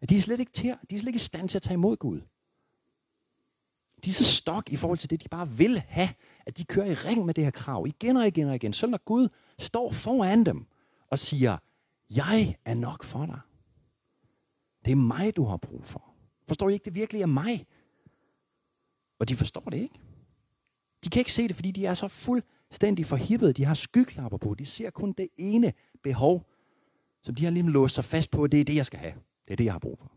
At 0.00 0.10
de 0.10 0.16
er 0.16 0.20
slet 0.20 0.40
ikke, 0.40 0.52
til, 0.52 0.74
de 0.90 0.94
er 0.94 0.98
slet 0.98 1.08
ikke 1.08 1.16
i 1.16 1.18
stand 1.18 1.48
til 1.48 1.58
at 1.58 1.62
tage 1.62 1.74
imod 1.74 1.96
Gud. 1.96 2.20
De 4.04 4.10
er 4.10 4.14
så 4.14 4.24
stok 4.24 4.70
i 4.70 4.76
forhold 4.76 4.98
til 4.98 5.10
det, 5.10 5.22
de 5.22 5.28
bare 5.28 5.48
vil 5.48 5.82
have, 5.88 6.08
at 6.46 6.58
de 6.58 6.64
kører 6.64 6.86
i 6.86 6.94
ring 6.94 7.26
med 7.26 7.34
det 7.34 7.44
her 7.44 7.50
krav 7.50 7.86
igen 7.86 8.16
og 8.16 8.26
igen 8.26 8.48
og 8.48 8.54
igen. 8.54 8.72
Så 8.72 8.86
når 8.86 8.98
Gud 9.04 9.28
står 9.58 9.92
foran 9.92 10.44
dem 10.44 10.66
og 11.10 11.18
siger, 11.18 11.58
jeg 12.10 12.56
er 12.64 12.74
nok 12.74 13.02
for 13.02 13.26
dig. 13.26 13.40
Det 14.84 14.92
er 14.92 14.96
mig, 14.96 15.36
du 15.36 15.44
har 15.44 15.56
brug 15.56 15.84
for. 15.84 16.04
Forstår 16.48 16.68
I 16.68 16.72
ikke, 16.72 16.84
det 16.84 16.94
virkelig 16.94 17.22
er 17.22 17.26
mig? 17.26 17.66
Og 19.18 19.28
de 19.28 19.36
forstår 19.36 19.64
det 19.70 19.78
ikke. 19.78 20.00
De 21.04 21.10
kan 21.10 21.20
ikke 21.20 21.32
se 21.32 21.48
det, 21.48 21.56
fordi 21.56 21.70
de 21.70 21.86
er 21.86 21.94
så 21.94 22.08
fuldstændig 22.08 23.06
forhippede. 23.06 23.52
De 23.52 23.64
har 23.64 23.74
skyklapper 23.74 24.38
på. 24.38 24.54
De 24.54 24.66
ser 24.66 24.90
kun 24.90 25.12
det 25.12 25.28
ene 25.36 25.72
behov, 26.02 26.46
som 27.22 27.34
de 27.34 27.44
har 27.44 27.50
lige 27.50 27.70
låst 27.70 27.94
sig 27.94 28.04
fast 28.04 28.30
på. 28.30 28.46
Det 28.46 28.60
er 28.60 28.64
det, 28.64 28.76
jeg 28.76 28.86
skal 28.86 28.98
have. 28.98 29.14
Det 29.44 29.52
er 29.52 29.56
det, 29.56 29.64
jeg 29.64 29.74
har 29.74 29.78
brug 29.78 29.98
for. 29.98 30.12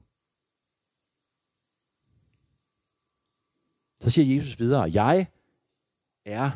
Så 4.02 4.10
siger 4.10 4.36
Jesus 4.36 4.60
videre, 4.60 4.82
jeg 4.82 5.28
er 6.26 6.52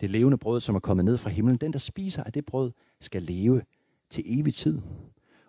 det 0.00 0.10
levende 0.10 0.38
brød, 0.38 0.60
som 0.60 0.74
er 0.74 0.80
kommet 0.80 1.04
ned 1.04 1.16
fra 1.16 1.30
himlen. 1.30 1.56
Den, 1.56 1.72
der 1.72 1.78
spiser 1.78 2.24
af 2.24 2.32
det 2.32 2.46
brød, 2.46 2.72
skal 3.00 3.22
leve 3.22 3.62
til 4.10 4.38
evig 4.40 4.54
tid. 4.54 4.80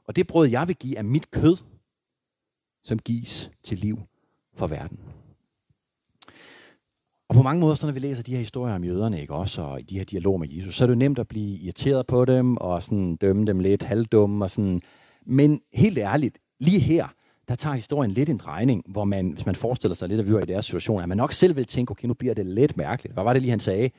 Og 0.03 0.15
det 0.15 0.27
brød, 0.27 0.47
jeg 0.47 0.67
vil 0.67 0.75
give, 0.75 0.97
er 0.97 1.03
mit 1.03 1.31
kød, 1.31 1.57
som 2.83 2.99
gives 2.99 3.51
til 3.63 3.77
liv 3.77 3.99
for 4.53 4.67
verden. 4.67 4.99
Og 7.35 7.39
på 7.39 7.43
mange 7.43 7.59
måder, 7.59 7.75
så 7.75 7.87
når 7.87 7.93
vi 7.93 7.99
læser 7.99 8.23
de 8.23 8.31
her 8.31 8.37
historier 8.37 8.75
om 8.75 8.83
jøderne, 8.83 9.21
ikke 9.21 9.33
også, 9.33 9.61
og 9.61 9.79
i 9.79 9.83
de 9.83 9.97
her 9.97 10.05
dialoger 10.05 10.37
med 10.37 10.49
Jesus, 10.49 10.75
så 10.75 10.83
er 10.83 10.87
det 10.87 10.93
jo 10.93 10.99
nemt 10.99 11.19
at 11.19 11.27
blive 11.27 11.57
irriteret 11.57 12.07
på 12.07 12.25
dem, 12.25 12.57
og 12.57 12.83
sådan 12.83 13.15
dømme 13.15 13.45
dem 13.45 13.59
lidt 13.59 13.83
halvdumme, 13.83 14.45
og 14.45 14.51
sådan. 14.51 14.81
Men 15.25 15.61
helt 15.73 15.97
ærligt, 15.97 16.37
lige 16.59 16.79
her, 16.79 17.07
der 17.47 17.55
tager 17.55 17.73
historien 17.73 18.11
lidt 18.11 18.29
en 18.29 18.37
drejning, 18.37 18.83
hvor 18.87 19.03
man, 19.03 19.31
hvis 19.31 19.45
man 19.45 19.55
forestiller 19.55 19.95
sig 19.95 20.09
lidt, 20.09 20.19
at 20.19 20.27
vi 20.27 20.33
var 20.33 20.39
i 20.39 20.45
deres 20.45 20.65
situation, 20.65 21.01
at 21.01 21.09
man 21.09 21.17
nok 21.17 21.33
selv 21.33 21.55
vil 21.55 21.65
tænke, 21.65 21.91
okay, 21.91 22.07
nu 22.07 22.13
bliver 22.13 22.33
det 22.33 22.45
lidt 22.45 22.77
mærkeligt. 22.77 23.13
Hvad 23.13 23.23
var 23.23 23.33
det 23.33 23.41
lige, 23.41 23.49
han 23.49 23.59
sagde? 23.59 23.89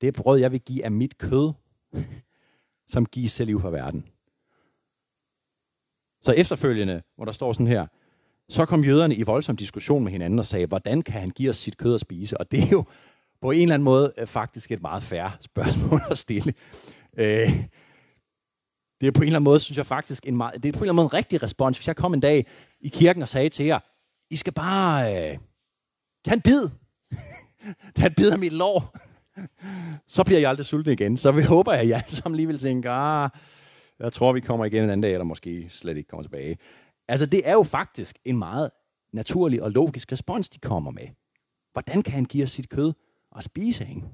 Det 0.00 0.14
brød, 0.14 0.40
jeg 0.40 0.52
vil 0.52 0.60
give, 0.60 0.84
af 0.84 0.90
mit 0.90 1.18
kød, 1.18 1.52
som 2.92 3.06
gives 3.06 3.34
til 3.34 3.46
liv 3.46 3.60
for 3.60 3.70
verden. 3.70 4.04
Så 6.22 6.32
efterfølgende, 6.32 7.02
hvor 7.16 7.24
der 7.24 7.32
står 7.32 7.52
sådan 7.52 7.66
her, 7.66 7.86
så 8.48 8.66
kom 8.66 8.84
jøderne 8.84 9.14
i 9.14 9.22
voldsom 9.22 9.56
diskussion 9.56 10.04
med 10.04 10.12
hinanden 10.12 10.38
og 10.38 10.46
sagde, 10.46 10.66
hvordan 10.66 11.02
kan 11.02 11.20
han 11.20 11.30
give 11.30 11.50
os 11.50 11.56
sit 11.56 11.76
kød 11.76 11.94
at 11.94 12.00
spise? 12.00 12.40
Og 12.40 12.50
det 12.50 12.62
er 12.62 12.68
jo 12.68 12.84
på 13.40 13.50
en 13.50 13.62
eller 13.62 13.74
anden 13.74 13.84
måde 13.84 14.12
øh, 14.18 14.26
faktisk 14.26 14.72
et 14.72 14.82
meget 14.82 15.02
færre 15.02 15.32
spørgsmål 15.50 16.00
at 16.10 16.18
stille. 16.18 16.54
Øh, 17.18 17.64
det 19.00 19.06
er 19.06 19.10
på 19.10 19.20
en 19.20 19.26
eller 19.26 19.38
anden 19.38 19.44
måde, 19.44 19.60
synes 19.60 19.78
jeg 19.78 19.86
faktisk, 19.86 20.26
en 20.26 20.36
meget, 20.36 20.62
det 20.62 20.68
er 20.68 20.72
på 20.72 20.78
en 20.78 20.82
eller 20.82 20.92
anden 20.92 20.96
måde 20.96 21.06
en 21.06 21.14
rigtig 21.14 21.42
respons. 21.42 21.78
Hvis 21.78 21.88
jeg 21.88 21.96
kom 21.96 22.14
en 22.14 22.20
dag 22.20 22.46
i 22.80 22.88
kirken 22.88 23.22
og 23.22 23.28
sagde 23.28 23.48
til 23.48 23.66
jer, 23.66 23.78
I 24.30 24.36
skal 24.36 24.52
bare 24.52 25.14
øh, 25.14 25.38
tage 26.24 26.34
en 26.34 26.40
bid. 26.40 26.68
tage 27.96 28.08
en 28.08 28.14
bid 28.14 28.30
af 28.30 28.38
mit 28.38 28.52
lår. 28.52 28.96
så 30.16 30.24
bliver 30.24 30.40
jeg 30.40 30.50
aldrig 30.50 30.66
sulten 30.66 30.92
igen. 30.92 31.16
Så 31.16 31.32
vi 31.32 31.42
håber, 31.42 31.72
at 31.72 31.88
jeg 31.88 32.02
alle 32.06 32.16
sammen 32.16 32.36
lige 32.36 32.46
vil 32.46 32.58
tænke, 32.58 32.90
ah, 32.90 33.30
jeg 34.00 34.12
tror, 34.12 34.32
vi 34.32 34.40
kommer 34.40 34.64
igen 34.64 34.84
en 34.84 34.90
anden 34.90 35.00
dag, 35.00 35.12
eller 35.12 35.24
måske 35.24 35.66
slet 35.70 35.96
ikke 35.96 36.08
kommer 36.08 36.22
tilbage. 36.22 36.58
Altså, 37.08 37.26
det 37.26 37.48
er 37.48 37.52
jo 37.52 37.62
faktisk 37.62 38.18
en 38.24 38.38
meget 38.38 38.70
naturlig 39.12 39.62
og 39.62 39.70
logisk 39.70 40.12
respons, 40.12 40.48
de 40.48 40.58
kommer 40.58 40.90
med. 40.90 41.08
Hvordan 41.72 42.02
kan 42.02 42.14
han 42.14 42.24
give 42.24 42.44
os 42.44 42.50
sit 42.50 42.68
kød 42.68 42.92
og 43.30 43.42
spise, 43.42 43.84
hende? 43.84 44.08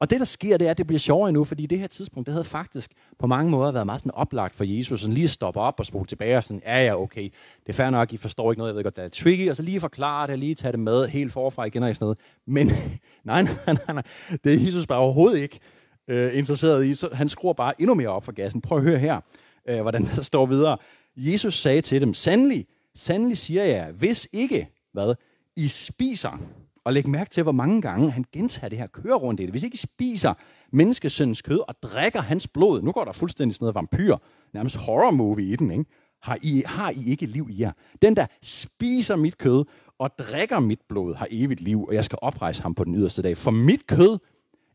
Og 0.00 0.10
det, 0.10 0.20
der 0.20 0.26
sker, 0.26 0.56
det 0.56 0.66
er, 0.66 0.70
at 0.70 0.78
det 0.78 0.86
bliver 0.86 0.98
sjovere 0.98 1.32
nu, 1.32 1.44
fordi 1.44 1.66
det 1.66 1.78
her 1.78 1.86
tidspunkt, 1.86 2.26
det 2.26 2.32
havde 2.32 2.44
faktisk 2.44 2.90
på 3.18 3.26
mange 3.26 3.50
måder 3.50 3.72
været 3.72 3.86
meget 3.86 4.00
sådan 4.00 4.14
oplagt 4.14 4.54
for 4.54 4.64
Jesus, 4.64 5.00
sådan 5.00 5.14
lige 5.14 5.24
at 5.24 5.30
stoppe 5.30 5.60
op 5.60 5.74
og 5.78 5.86
spole 5.86 6.06
tilbage 6.06 6.36
og 6.36 6.44
sådan, 6.44 6.62
ja, 6.66 6.84
ja, 6.84 7.00
okay, 7.00 7.22
det 7.22 7.68
er 7.68 7.72
fair 7.72 7.90
nok, 7.90 8.12
I 8.12 8.16
forstår 8.16 8.52
ikke 8.52 8.58
noget, 8.58 8.70
jeg 8.70 8.76
ved 8.76 8.82
godt, 8.82 8.96
det 8.96 9.04
er 9.04 9.08
tricky, 9.08 9.50
og 9.50 9.56
så 9.56 9.62
lige 9.62 9.80
forklare 9.80 10.26
det, 10.26 10.38
lige 10.38 10.54
tage 10.54 10.72
det 10.72 10.80
med 10.80 11.08
helt 11.08 11.32
forfra 11.32 11.64
igen 11.64 11.82
og 11.82 11.94
sådan 11.94 12.04
noget. 12.04 12.18
Men 12.46 12.66
nej, 13.24 13.42
nej, 13.42 13.52
nej, 13.66 13.94
nej, 13.94 14.02
det 14.44 14.54
er 14.54 14.64
Jesus 14.64 14.86
bare 14.86 14.98
overhovedet 14.98 15.38
ikke 15.38 15.60
øh, 16.08 16.38
interesseret 16.38 16.86
i. 16.86 16.94
Så 16.94 17.08
han 17.12 17.28
skruer 17.28 17.52
bare 17.52 17.80
endnu 17.80 17.94
mere 17.94 18.08
op 18.08 18.24
for 18.24 18.32
gassen. 18.32 18.60
Prøv 18.60 18.78
at 18.78 18.84
høre 18.84 18.98
her, 18.98 19.20
øh, 19.68 19.80
hvordan 19.80 20.04
der 20.16 20.22
står 20.22 20.46
videre. 20.46 20.78
Jesus 21.16 21.60
sagde 21.60 21.80
til 21.80 22.00
dem, 22.00 22.14
sandelig, 22.14 22.66
sandelig 22.94 23.38
siger 23.38 23.64
jeg, 23.64 23.90
hvis 23.92 24.28
ikke, 24.32 24.68
hvad, 24.92 25.14
I 25.56 25.68
spiser, 25.68 26.38
og 26.84 26.92
læg 26.92 27.08
mærke 27.08 27.30
til, 27.30 27.42
hvor 27.42 27.52
mange 27.52 27.82
gange 27.82 28.10
han 28.10 28.24
gentager 28.32 28.68
det 28.68 28.78
her, 28.78 28.86
kører 28.86 29.16
rundt 29.16 29.40
i 29.40 29.42
det. 29.42 29.50
Hvis 29.50 29.62
ikke 29.62 29.74
I 29.74 29.76
spiser 29.76 30.34
menneskesøndens 30.72 31.42
kød 31.42 31.68
og 31.68 31.74
drikker 31.82 32.20
hans 32.20 32.48
blod, 32.48 32.82
nu 32.82 32.92
går 32.92 33.04
der 33.04 33.12
fuldstændig 33.12 33.54
sådan 33.54 33.64
noget 33.64 33.74
vampyr, 33.74 34.16
nærmest 34.54 34.76
horror 34.76 35.10
movie 35.10 35.52
i 35.52 35.56
den, 35.56 35.70
ikke? 35.70 35.84
Har, 36.22 36.38
I, 36.42 36.62
har 36.66 36.90
I 36.90 37.10
ikke 37.10 37.26
liv 37.26 37.46
i 37.50 37.60
jer? 37.60 37.72
Den, 38.02 38.16
der 38.16 38.26
spiser 38.42 39.16
mit 39.16 39.38
kød 39.38 39.64
og 39.98 40.10
drikker 40.18 40.60
mit 40.60 40.80
blod, 40.88 41.14
har 41.14 41.26
evigt 41.30 41.60
liv, 41.60 41.84
og 41.84 41.94
jeg 41.94 42.04
skal 42.04 42.18
oprejse 42.22 42.62
ham 42.62 42.74
på 42.74 42.84
den 42.84 42.94
yderste 42.94 43.22
dag. 43.22 43.36
For 43.36 43.50
mit 43.50 43.86
kød 43.86 44.18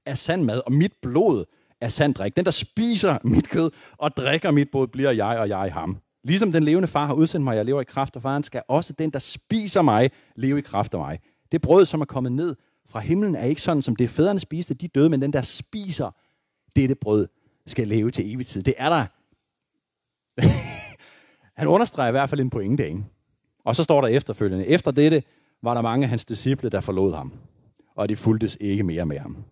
er 0.06 0.14
sand 0.14 0.44
mad, 0.44 0.62
og 0.66 0.72
mit 0.72 0.94
blod 1.02 1.46
er 1.82 1.88
sand 1.88 2.14
drik. 2.14 2.36
Den, 2.36 2.46
der 2.46 2.52
spiser 2.52 3.18
mit 3.24 3.50
kød 3.50 3.72
og 3.98 4.18
drikker 4.18 4.52
mit 4.52 4.72
blod, 4.72 4.88
bliver 4.88 5.12
jeg, 5.12 5.40
og 5.40 5.50
jeg 5.50 5.74
ham. 5.74 5.98
Ligesom 6.26 6.52
den 6.52 6.64
levende 6.64 6.88
far 6.88 7.06
har 7.06 7.14
udsendt 7.14 7.44
mig, 7.44 7.56
jeg 7.56 7.66
lever 7.66 7.82
i 7.82 7.84
kraft 7.84 8.16
af 8.16 8.22
faren, 8.22 8.44
skal 8.44 8.62
også 8.68 8.94
den, 8.94 9.10
der 9.10 9.20
spiser 9.20 9.82
mig, 9.82 10.12
leve 10.36 10.60
i 10.60 10.62
kraft 10.62 10.94
af 10.94 11.00
mig. 11.00 11.20
Det 11.52 11.62
brød, 11.62 11.86
som 11.86 12.02
er 12.02 12.06
kommet 12.06 12.32
ned 12.32 12.56
fra 12.90 13.00
himlen, 13.00 13.36
er 13.36 13.46
ikke 13.46 13.62
sådan, 13.62 13.82
som 13.82 13.96
det 13.96 14.10
fædrene 14.10 14.40
spiste, 14.40 14.74
de 14.74 14.88
døde, 14.88 15.10
men 15.10 15.22
den, 15.22 15.34
der 15.34 15.42
spiser 15.42 16.12
dette 16.76 16.96
brød, 16.96 17.28
skal 17.66 17.88
leve 17.88 18.12
til 18.12 18.34
evig 18.34 18.48
tid. 18.48 18.62
Det 18.62 18.74
er 18.78 18.90
der. 18.90 19.06
Han 21.60 21.68
understreger 21.68 22.08
i 22.08 22.12
hvert 22.12 22.30
fald 22.30 22.42
en 22.42 22.50
pointe, 22.50 22.88
ikke? 22.88 23.04
Og 23.66 23.76
så 23.76 23.84
står 23.84 24.02
der 24.02 24.08
efterfølgende, 24.08 24.68
efter 24.68 24.92
dette 24.92 25.24
var 25.64 25.74
der 25.74 25.82
mange 25.82 26.04
af 26.04 26.10
hans 26.10 26.26
disciple, 26.26 26.70
der 26.70 26.82
forlod 26.82 27.14
ham, 27.14 27.34
og 27.96 28.10
de 28.10 28.16
fuldtes 28.16 28.58
ikke 28.62 28.84
mere 28.84 29.06
med 29.06 29.20
ham. 29.20 29.44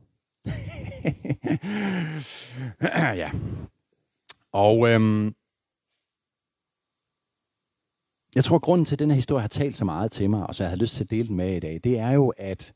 ja. 3.22 3.32
Og 4.52 4.90
øhm, 4.90 5.36
jeg 8.36 8.44
tror, 8.44 8.56
at 8.56 8.62
grunden 8.62 8.86
til, 8.86 8.96
at 8.96 9.00
den 9.00 9.10
her 9.10 9.16
historie 9.16 9.42
har 9.42 9.48
talt 9.48 9.78
så 9.78 9.86
meget 9.86 10.12
til 10.12 10.30
mig, 10.30 10.48
og 10.48 10.56
så 10.56 10.64
jeg 10.64 10.72
har 10.72 10.78
lyst 10.78 10.96
til 10.96 11.04
at 11.04 11.10
dele 11.10 11.28
den 11.28 11.36
med 11.36 11.56
i 11.56 11.60
dag, 11.60 11.80
det 11.84 12.00
er 12.00 12.12
jo, 12.12 12.34
at 12.38 12.74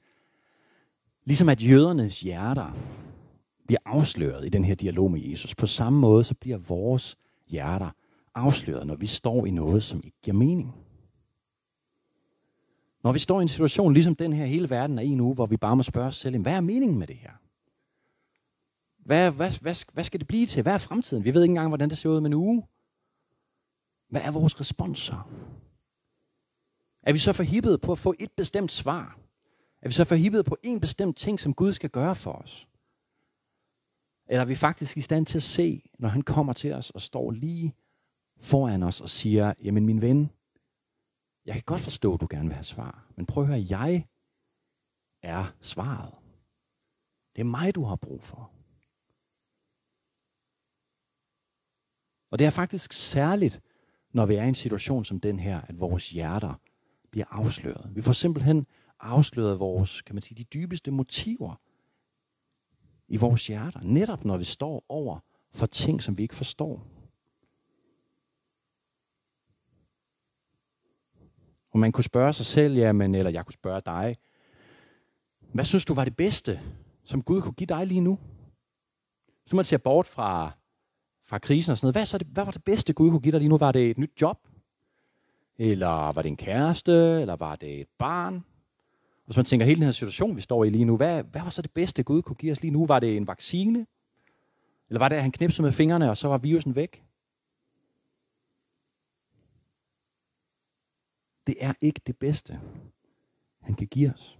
ligesom 1.25 1.49
at 1.49 1.63
jødernes 1.63 2.21
hjerter 2.21 2.71
bliver 3.67 3.79
afsløret 3.85 4.45
i 4.45 4.49
den 4.49 4.63
her 4.63 4.75
dialog 4.75 5.11
med 5.11 5.21
Jesus, 5.21 5.55
på 5.55 5.65
samme 5.65 5.99
måde 5.99 6.23
så 6.23 6.35
bliver 6.35 6.57
vores 6.57 7.17
hjerter 7.47 7.89
afsløret, 8.35 8.87
når 8.87 8.95
vi 8.95 9.05
står 9.05 9.45
i 9.45 9.51
noget, 9.51 9.83
som 9.83 10.01
ikke 10.03 10.17
giver 10.21 10.37
mening. 10.37 10.75
Når 13.03 13.11
vi 13.11 13.19
står 13.19 13.39
i 13.39 13.41
en 13.41 13.47
situation, 13.47 13.93
ligesom 13.93 14.15
den 14.15 14.33
her 14.33 14.45
hele 14.45 14.69
verden 14.69 14.99
er 14.99 15.03
i 15.03 15.15
nu, 15.15 15.33
hvor 15.33 15.45
vi 15.45 15.57
bare 15.57 15.75
må 15.75 15.83
spørge 15.83 16.07
os 16.07 16.15
selv, 16.15 16.37
hvad 16.37 16.53
er 16.53 16.61
meningen 16.61 16.99
med 16.99 17.07
det 17.07 17.15
her? 17.15 17.31
Hvad, 19.05 19.31
hvad, 19.31 19.61
hvad, 19.61 19.75
hvad 19.93 20.03
skal 20.03 20.19
det 20.19 20.27
blive 20.27 20.45
til? 20.45 20.61
Hvad 20.61 20.73
er 20.73 20.77
fremtiden? 20.77 21.25
Vi 21.25 21.33
ved 21.33 21.43
ikke 21.43 21.51
engang, 21.51 21.67
hvordan 21.67 21.89
det 21.89 21.97
ser 21.97 22.09
ud 22.09 22.17
om 22.17 22.25
en 22.25 22.33
uge 22.33 22.63
hvad 24.09 24.21
er 24.21 24.31
vores 24.31 24.59
respons 24.59 24.99
så? 24.99 25.21
Er 27.03 27.13
vi 27.13 27.19
så 27.19 27.33
forhippet 27.33 27.81
på 27.81 27.91
at 27.91 27.99
få 27.99 28.13
et 28.19 28.31
bestemt 28.31 28.71
svar? 28.71 29.19
Er 29.81 29.87
vi 29.87 29.93
så 29.93 30.03
forhippet 30.03 30.45
på 30.45 30.57
en 30.63 30.79
bestemt 30.79 31.17
ting, 31.17 31.39
som 31.39 31.53
Gud 31.53 31.73
skal 31.73 31.89
gøre 31.89 32.15
for 32.15 32.31
os? 32.31 32.67
Eller 34.29 34.41
er 34.41 34.45
vi 34.45 34.55
faktisk 34.55 34.97
i 34.97 35.01
stand 35.01 35.25
til 35.25 35.37
at 35.37 35.43
se, 35.43 35.89
når 35.99 36.09
han 36.09 36.21
kommer 36.21 36.53
til 36.53 36.73
os 36.73 36.89
og 36.89 37.01
står 37.01 37.31
lige 37.31 37.75
foran 38.37 38.83
os 38.83 39.01
og 39.01 39.09
siger, 39.09 39.53
jamen 39.63 39.85
min 39.85 40.01
ven, 40.01 40.31
jeg 41.45 41.53
kan 41.55 41.63
godt 41.65 41.81
forstå, 41.81 42.13
at 42.13 42.21
du 42.21 42.27
gerne 42.29 42.47
vil 42.47 42.55
have 42.55 42.63
svar, 42.63 43.05
men 43.15 43.25
prøv 43.25 43.43
at 43.43 43.47
høre, 43.47 43.65
jeg 43.69 44.07
er 45.21 45.53
svaret. 45.61 46.13
Det 47.35 47.41
er 47.41 47.45
mig, 47.45 47.75
du 47.75 47.83
har 47.83 47.95
brug 47.95 48.23
for. 48.23 48.51
Og 52.31 52.39
det 52.39 52.45
er 52.47 52.49
faktisk 52.49 52.93
særligt, 52.93 53.61
når 54.11 54.25
vi 54.25 54.35
er 54.35 54.43
i 54.43 54.47
en 54.47 54.55
situation 54.55 55.05
som 55.05 55.19
den 55.19 55.39
her, 55.39 55.61
at 55.61 55.79
vores 55.79 56.09
hjerter 56.09 56.53
bliver 57.11 57.25
afsløret. 57.29 57.95
Vi 57.95 58.01
får 58.01 58.11
simpelthen 58.11 58.67
afsløret 58.99 59.59
vores, 59.59 60.01
kan 60.01 60.15
man 60.15 60.21
sige, 60.21 60.37
de 60.37 60.43
dybeste 60.43 60.91
motiver 60.91 61.55
i 63.07 63.17
vores 63.17 63.47
hjerter. 63.47 63.79
Netop 63.83 64.25
når 64.25 64.37
vi 64.37 64.43
står 64.43 64.85
over 64.89 65.19
for 65.51 65.65
ting, 65.65 66.03
som 66.03 66.17
vi 66.17 66.23
ikke 66.23 66.35
forstår. 66.35 66.87
Og 71.71 71.79
man 71.79 71.91
kunne 71.91 72.03
spørge 72.03 72.33
sig 72.33 72.45
selv, 72.45 72.75
jamen, 72.75 73.15
eller 73.15 73.31
jeg 73.31 73.45
kunne 73.45 73.53
spørge 73.53 73.81
dig, 73.85 74.17
hvad 75.53 75.65
synes 75.65 75.85
du 75.85 75.93
var 75.93 76.03
det 76.03 76.15
bedste, 76.15 76.61
som 77.03 77.21
Gud 77.21 77.41
kunne 77.41 77.53
give 77.53 77.67
dig 77.67 77.87
lige 77.87 78.01
nu? 78.01 78.19
Hvis 79.43 79.53
man 79.53 79.65
ser 79.65 79.77
bort 79.77 80.07
fra, 80.07 80.51
fra 81.27 81.37
krisen 81.37 81.71
og 81.71 81.77
sådan 81.77 81.85
noget, 81.85 81.95
hvad, 81.95 82.05
så 82.05 82.17
det, 82.17 82.27
hvad 82.27 82.45
var 82.45 82.51
det 82.51 82.63
bedste, 82.63 82.93
Gud 82.93 83.09
kunne 83.09 83.19
give 83.19 83.31
dig 83.31 83.39
lige 83.39 83.49
nu? 83.49 83.57
Var 83.57 83.71
det 83.71 83.89
et 83.89 83.97
nyt 83.97 84.21
job? 84.21 84.47
Eller 85.57 86.11
var 86.11 86.21
det 86.21 86.29
en 86.29 86.37
kæreste? 86.37 87.21
Eller 87.21 87.35
var 87.35 87.55
det 87.55 87.81
et 87.81 87.87
barn? 87.97 88.45
Hvis 89.25 89.35
man 89.35 89.45
tænker 89.45 89.65
hele 89.65 89.79
den 89.79 89.85
her 89.85 89.91
situation, 89.91 90.35
vi 90.35 90.41
står 90.41 90.63
i 90.63 90.69
lige 90.69 90.85
nu, 90.85 90.97
hvad, 90.97 91.23
hvad 91.23 91.41
var 91.41 91.49
så 91.49 91.61
det 91.61 91.71
bedste, 91.71 92.03
Gud 92.03 92.21
kunne 92.21 92.35
give 92.35 92.51
os 92.51 92.61
lige 92.61 92.71
nu? 92.71 92.85
Var 92.85 92.99
det 92.99 93.17
en 93.17 93.27
vaccine? 93.27 93.87
Eller 94.89 94.99
var 94.99 95.09
det, 95.09 95.15
at 95.15 95.21
han 95.21 95.31
knipsede 95.31 95.63
med 95.63 95.71
fingrene, 95.71 96.09
og 96.09 96.17
så 96.17 96.27
var 96.27 96.37
virusen 96.37 96.75
væk? 96.75 97.03
Det 101.47 101.55
er 101.59 101.73
ikke 101.81 102.01
det 102.07 102.17
bedste, 102.17 102.59
han 103.61 103.75
kan 103.75 103.87
give 103.87 104.13
os. 104.13 104.39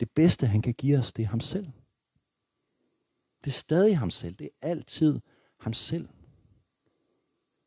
Det 0.00 0.10
bedste, 0.10 0.46
han 0.46 0.62
kan 0.62 0.74
give 0.74 0.98
os, 0.98 1.12
det 1.12 1.22
er 1.22 1.28
ham 1.28 1.40
selv. 1.40 1.68
Det 3.44 3.50
er 3.50 3.54
stadig 3.54 3.98
ham 3.98 4.10
selv. 4.10 4.34
Det 4.34 4.44
er 4.44 4.68
altid 4.68 5.20
ham 5.60 5.72
selv. 5.72 6.08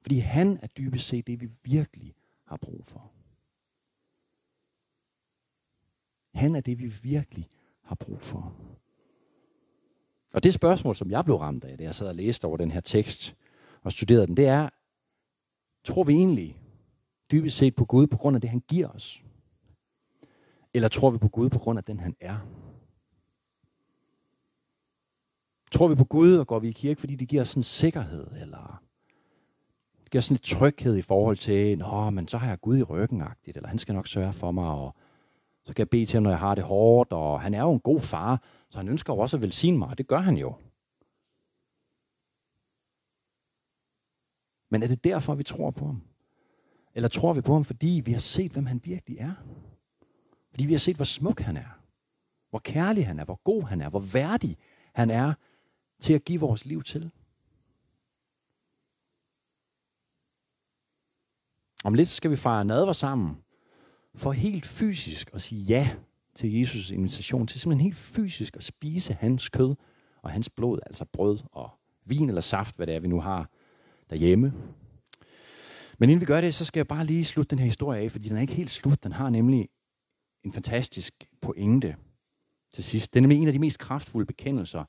Fordi 0.01 0.19
han 0.19 0.59
er 0.61 0.67
dybest 0.67 1.07
set 1.07 1.27
det, 1.27 1.41
vi 1.41 1.49
virkelig 1.63 2.15
har 2.45 2.57
brug 2.57 2.85
for. 2.85 3.11
Han 6.33 6.55
er 6.55 6.61
det, 6.61 6.79
vi 6.79 6.87
virkelig 6.87 7.49
har 7.81 7.95
brug 7.95 8.21
for. 8.21 8.55
Og 10.33 10.43
det 10.43 10.53
spørgsmål, 10.53 10.95
som 10.95 11.11
jeg 11.11 11.25
blev 11.25 11.37
ramt 11.37 11.63
af, 11.63 11.77
da 11.77 11.83
jeg 11.83 11.95
sad 11.95 12.07
og 12.07 12.15
læste 12.15 12.45
over 12.45 12.57
den 12.57 12.71
her 12.71 12.81
tekst 12.81 13.35
og 13.81 13.91
studerede 13.91 14.27
den, 14.27 14.37
det 14.37 14.47
er, 14.47 14.69
tror 15.83 16.03
vi 16.03 16.13
egentlig 16.13 16.61
dybest 17.31 17.57
set 17.57 17.75
på 17.75 17.85
Gud 17.85 18.07
på 18.07 18.17
grund 18.17 18.35
af 18.37 18.41
det, 18.41 18.49
han 18.49 18.59
giver 18.59 18.87
os? 18.87 19.23
Eller 20.73 20.87
tror 20.87 21.09
vi 21.11 21.17
på 21.17 21.27
Gud 21.27 21.49
på 21.49 21.59
grund 21.59 21.77
af 21.77 21.83
den, 21.83 21.99
han 21.99 22.15
er? 22.19 22.62
Tror 25.73 25.87
vi 25.87 25.95
på 25.95 26.05
Gud 26.05 26.37
og 26.37 26.47
går 26.47 26.59
vi 26.59 26.67
i 26.69 26.71
kirke, 26.71 26.99
fordi 26.99 27.15
det 27.15 27.27
giver 27.27 27.41
os 27.41 27.53
en 27.53 27.63
sikkerhed, 27.63 28.27
eller 28.41 28.81
det 30.03 30.11
giver 30.11 30.21
sådan 30.21 30.37
en 30.37 30.41
tryghed 30.41 30.97
i 30.97 31.01
forhold 31.01 31.37
til, 31.37 31.77
nå, 31.77 32.09
men 32.09 32.27
så 32.27 32.37
har 32.37 32.47
jeg 32.47 32.61
Gud 32.61 32.77
i 32.77 32.83
ryggen 32.83 33.23
eller 33.45 33.67
han 33.67 33.79
skal 33.79 33.95
nok 33.95 34.07
sørge 34.07 34.33
for 34.33 34.51
mig, 34.51 34.69
og 34.69 34.95
så 35.63 35.73
kan 35.73 35.81
jeg 35.81 35.89
bede 35.89 36.05
til 36.05 36.17
ham, 36.17 36.23
når 36.23 36.29
jeg 36.29 36.39
har 36.39 36.55
det 36.55 36.63
hårdt, 36.63 37.11
og 37.11 37.41
han 37.41 37.53
er 37.53 37.61
jo 37.61 37.73
en 37.73 37.79
god 37.79 38.01
far, 38.01 38.43
så 38.69 38.77
han 38.77 38.88
ønsker 38.88 39.13
jo 39.13 39.19
også 39.19 39.38
at 39.38 39.41
velsigne 39.41 39.77
mig, 39.77 39.88
og 39.88 39.97
det 39.97 40.07
gør 40.07 40.17
han 40.17 40.38
jo. 40.38 40.55
Men 44.69 44.83
er 44.83 44.88
det 44.88 45.03
derfor, 45.03 45.36
vi 45.36 45.43
tror 45.43 45.71
på 45.71 45.86
ham? 45.86 46.01
Eller 46.93 47.09
tror 47.09 47.33
vi 47.33 47.41
på 47.41 47.53
ham, 47.53 47.63
fordi 47.63 48.01
vi 48.05 48.12
har 48.12 48.19
set, 48.19 48.51
hvem 48.51 48.65
han 48.65 48.81
virkelig 48.83 49.17
er? 49.17 49.33
Fordi 50.51 50.65
vi 50.65 50.73
har 50.73 50.79
set, 50.79 50.95
hvor 50.95 51.05
smuk 51.05 51.39
han 51.39 51.57
er. 51.57 51.79
Hvor 52.49 52.59
kærlig 52.59 53.07
han 53.07 53.19
er, 53.19 53.25
hvor 53.25 53.41
god 53.43 53.63
han 53.63 53.81
er, 53.81 53.89
hvor 53.89 53.99
værdig 53.99 54.57
han 54.93 55.09
er 55.09 55.33
til 56.03 56.13
at 56.13 56.25
give 56.25 56.39
vores 56.39 56.65
liv 56.65 56.83
til. 56.83 57.11
Om 61.83 61.93
lidt 61.93 62.09
skal 62.09 62.31
vi 62.31 62.35
fejre 62.35 62.65
nadver 62.65 62.93
sammen, 62.93 63.37
for 64.15 64.31
helt 64.31 64.65
fysisk 64.65 65.29
at 65.33 65.41
sige 65.41 65.61
ja 65.61 65.95
til 66.35 66.63
Jesus' 66.63 66.93
invitation, 66.93 67.47
til 67.47 67.59
simpelthen 67.59 67.83
helt 67.83 67.97
fysisk 67.97 68.55
at 68.55 68.63
spise 68.63 69.13
hans 69.13 69.49
kød 69.49 69.75
og 70.21 70.31
hans 70.31 70.49
blod, 70.49 70.79
altså 70.85 71.05
brød 71.05 71.39
og 71.51 71.69
vin 72.05 72.29
eller 72.29 72.41
saft, 72.41 72.75
hvad 72.75 72.87
det 72.87 72.95
er, 72.95 72.99
vi 72.99 73.07
nu 73.07 73.21
har 73.21 73.49
derhjemme. 74.09 74.53
Men 75.97 76.09
inden 76.09 76.21
vi 76.21 76.25
gør 76.25 76.41
det, 76.41 76.55
så 76.55 76.65
skal 76.65 76.79
jeg 76.79 76.87
bare 76.87 77.05
lige 77.05 77.25
slutte 77.25 77.49
den 77.49 77.59
her 77.59 77.65
historie 77.65 78.01
af, 78.01 78.11
fordi 78.11 78.29
den 78.29 78.37
er 78.37 78.41
ikke 78.41 78.53
helt 78.53 78.71
slut. 78.71 79.03
Den 79.03 79.11
har 79.11 79.29
nemlig 79.29 79.69
en 80.43 80.51
fantastisk 80.51 81.13
pointe 81.41 81.95
til 82.73 82.83
sidst. 82.83 83.13
Den 83.13 83.31
er 83.31 83.35
en 83.35 83.47
af 83.47 83.53
de 83.53 83.59
mest 83.59 83.79
kraftfulde 83.79 84.25
bekendelser 84.25 84.83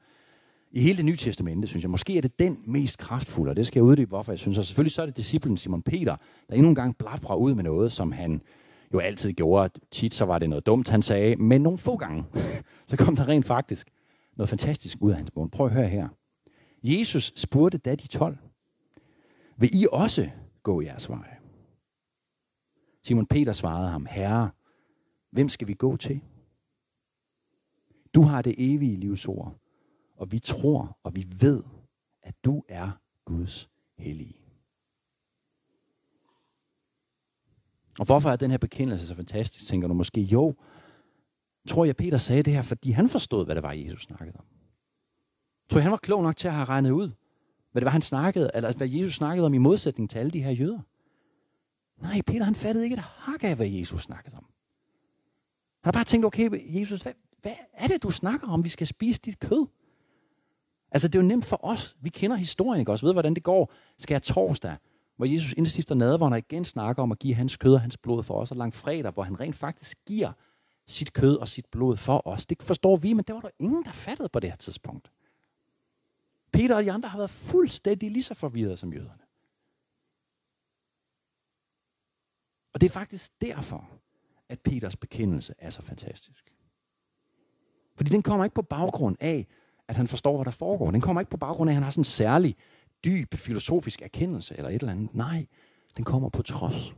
i 0.74 0.80
hele 0.80 0.96
det 0.96 1.04
nye 1.04 1.16
testamente, 1.16 1.66
synes 1.66 1.82
jeg. 1.82 1.90
Måske 1.90 2.16
er 2.16 2.20
det 2.20 2.38
den 2.38 2.62
mest 2.66 2.98
kraftfulde, 2.98 3.50
og 3.50 3.56
det 3.56 3.66
skal 3.66 3.80
jeg 3.80 3.84
uddybe, 3.84 4.08
hvorfor 4.08 4.32
jeg 4.32 4.38
synes. 4.38 4.58
Og 4.58 4.64
selvfølgelig 4.64 4.92
så 4.92 5.02
er 5.02 5.06
det 5.06 5.16
disciplen 5.16 5.56
Simon 5.56 5.82
Peter, 5.82 6.16
der 6.48 6.54
endnu 6.54 6.68
en 6.68 6.74
gang 6.74 6.96
blabrer 6.98 7.36
ud 7.36 7.54
med 7.54 7.64
noget, 7.64 7.92
som 7.92 8.12
han 8.12 8.42
jo 8.94 8.98
altid 8.98 9.32
gjorde. 9.32 9.80
Tit 9.90 10.14
så 10.14 10.24
var 10.24 10.38
det 10.38 10.48
noget 10.48 10.66
dumt, 10.66 10.88
han 10.88 11.02
sagde, 11.02 11.36
men 11.36 11.60
nogle 11.60 11.78
få 11.78 11.96
gange, 11.96 12.24
så 12.86 12.96
kom 12.96 13.16
der 13.16 13.28
rent 13.28 13.46
faktisk 13.46 13.90
noget 14.36 14.48
fantastisk 14.48 14.98
ud 15.00 15.10
af 15.10 15.16
hans 15.16 15.34
mund. 15.34 15.50
Prøv 15.50 15.66
at 15.66 15.72
høre 15.72 15.88
her. 15.88 16.08
Jesus 16.84 17.32
spurgte 17.36 17.78
da 17.78 17.94
de 17.94 18.06
12, 18.06 18.38
vil 19.56 19.70
I 19.72 19.86
også 19.92 20.30
gå 20.62 20.80
jeres 20.82 21.10
vej? 21.10 21.36
Simon 23.02 23.26
Peter 23.26 23.52
svarede 23.52 23.88
ham, 23.88 24.06
Herre, 24.10 24.50
hvem 25.30 25.48
skal 25.48 25.68
vi 25.68 25.74
gå 25.74 25.96
til? 25.96 26.20
Du 28.14 28.22
har 28.22 28.42
det 28.42 28.54
evige 28.58 28.96
livsord, 28.96 29.56
og 30.14 30.32
vi 30.32 30.38
tror 30.38 30.98
og 31.02 31.16
vi 31.16 31.26
ved, 31.40 31.62
at 32.22 32.34
du 32.44 32.62
er 32.68 32.90
Guds 33.24 33.70
hellige. 33.98 34.36
Og 37.98 38.06
hvorfor 38.06 38.30
er 38.30 38.36
den 38.36 38.50
her 38.50 38.58
bekendelse 38.58 39.06
så 39.06 39.14
fantastisk, 39.14 39.66
tænker 39.66 39.88
du 39.88 39.94
måske? 39.94 40.20
Jo, 40.20 40.54
tror 41.68 41.84
jeg, 41.84 41.96
Peter 41.96 42.16
sagde 42.16 42.42
det 42.42 42.52
her, 42.52 42.62
fordi 42.62 42.90
han 42.90 43.08
forstod, 43.08 43.44
hvad 43.44 43.54
det 43.54 43.62
var, 43.62 43.72
Jesus 43.72 44.02
snakkede 44.02 44.38
om. 44.38 44.44
Tror 45.70 45.78
jeg, 45.78 45.84
han 45.84 45.90
var 45.90 45.96
klog 45.96 46.22
nok 46.22 46.36
til 46.36 46.48
at 46.48 46.54
have 46.54 46.64
regnet 46.64 46.90
ud, 46.90 47.10
hvad 47.72 47.80
det 47.80 47.84
var, 47.84 47.90
han 47.90 48.02
snakkede, 48.02 48.50
eller 48.54 48.72
hvad 48.72 48.88
Jesus 48.88 49.14
snakkede 49.14 49.46
om 49.46 49.54
i 49.54 49.58
modsætning 49.58 50.10
til 50.10 50.18
alle 50.18 50.30
de 50.30 50.42
her 50.42 50.50
jøder. 50.50 50.80
Nej, 52.02 52.22
Peter 52.26 52.44
han 52.44 52.54
fattede 52.54 52.84
ikke 52.84 52.94
et 52.94 53.00
hak 53.00 53.44
af, 53.44 53.56
hvad 53.56 53.66
Jesus 53.66 54.02
snakkede 54.02 54.36
om. 54.36 54.44
Han 55.82 55.84
har 55.84 55.92
bare 55.92 56.04
tænkt, 56.04 56.26
okay, 56.26 56.80
Jesus, 56.80 57.02
hvad, 57.02 57.12
hvad 57.42 57.52
er 57.72 57.86
det, 57.88 58.02
du 58.02 58.10
snakker 58.10 58.48
om? 58.48 58.64
Vi 58.64 58.68
skal 58.68 58.86
spise 58.86 59.20
dit 59.20 59.38
kød. 59.38 59.66
Altså, 60.94 61.08
det 61.08 61.18
er 61.18 61.22
jo 61.22 61.28
nemt 61.28 61.44
for 61.44 61.64
os. 61.64 61.96
Vi 62.00 62.08
kender 62.08 62.36
historien, 62.36 62.80
ikke 62.80 62.92
også? 62.92 63.06
Ved, 63.06 63.12
hvordan 63.12 63.34
det 63.34 63.42
går. 63.42 63.72
Skal 63.98 64.14
jeg 64.14 64.22
torsdag, 64.22 64.76
hvor 65.16 65.26
Jesus 65.26 65.52
indstifter 65.52 65.94
nadveren 65.94 66.32
og 66.32 66.38
igen 66.38 66.64
snakker 66.64 67.02
om 67.02 67.12
at 67.12 67.18
give 67.18 67.34
hans 67.34 67.56
kød 67.56 67.74
og 67.74 67.80
hans 67.80 67.96
blod 67.96 68.22
for 68.22 68.40
os, 68.40 68.50
og 68.50 68.56
langt 68.56 68.74
fredag, 68.74 69.12
hvor 69.12 69.22
han 69.22 69.40
rent 69.40 69.56
faktisk 69.56 69.98
giver 70.06 70.32
sit 70.86 71.12
kød 71.12 71.36
og 71.36 71.48
sit 71.48 71.66
blod 71.66 71.96
for 71.96 72.26
os. 72.26 72.46
Det 72.46 72.62
forstår 72.62 72.96
vi, 72.96 73.12
men 73.12 73.24
det 73.24 73.34
var 73.34 73.40
der 73.40 73.50
ingen, 73.58 73.84
der 73.84 73.92
fattede 73.92 74.28
på 74.28 74.40
det 74.40 74.50
her 74.50 74.56
tidspunkt. 74.56 75.12
Peter 76.52 76.76
og 76.76 76.84
de 76.84 76.92
andre 76.92 77.08
har 77.08 77.18
været 77.18 77.30
fuldstændig 77.30 78.10
lige 78.10 78.22
så 78.22 78.34
forvirrede 78.34 78.76
som 78.76 78.92
jøderne. 78.92 79.22
Og 82.72 82.80
det 82.80 82.86
er 82.86 82.90
faktisk 82.90 83.40
derfor, 83.40 83.90
at 84.48 84.60
Peters 84.60 84.96
bekendelse 84.96 85.54
er 85.58 85.70
så 85.70 85.82
fantastisk. 85.82 86.52
Fordi 87.96 88.10
den 88.10 88.22
kommer 88.22 88.44
ikke 88.44 88.54
på 88.54 88.62
baggrund 88.62 89.16
af, 89.20 89.46
at 89.88 89.96
han 89.96 90.08
forstår, 90.08 90.36
hvad 90.36 90.44
der 90.44 90.50
foregår. 90.50 90.90
Den 90.90 91.00
kommer 91.00 91.20
ikke 91.20 91.30
på 91.30 91.36
baggrund 91.36 91.70
af, 91.70 91.72
at 91.72 91.74
han 91.74 91.82
har 91.82 91.90
sådan 91.90 92.00
en 92.00 92.04
særlig 92.04 92.56
dyb 93.04 93.34
filosofisk 93.34 94.02
erkendelse 94.02 94.56
eller 94.56 94.70
et 94.70 94.74
eller 94.74 94.92
andet. 94.92 95.14
Nej, 95.14 95.46
den 95.96 96.04
kommer 96.04 96.28
på 96.28 96.42
trods. 96.42 96.94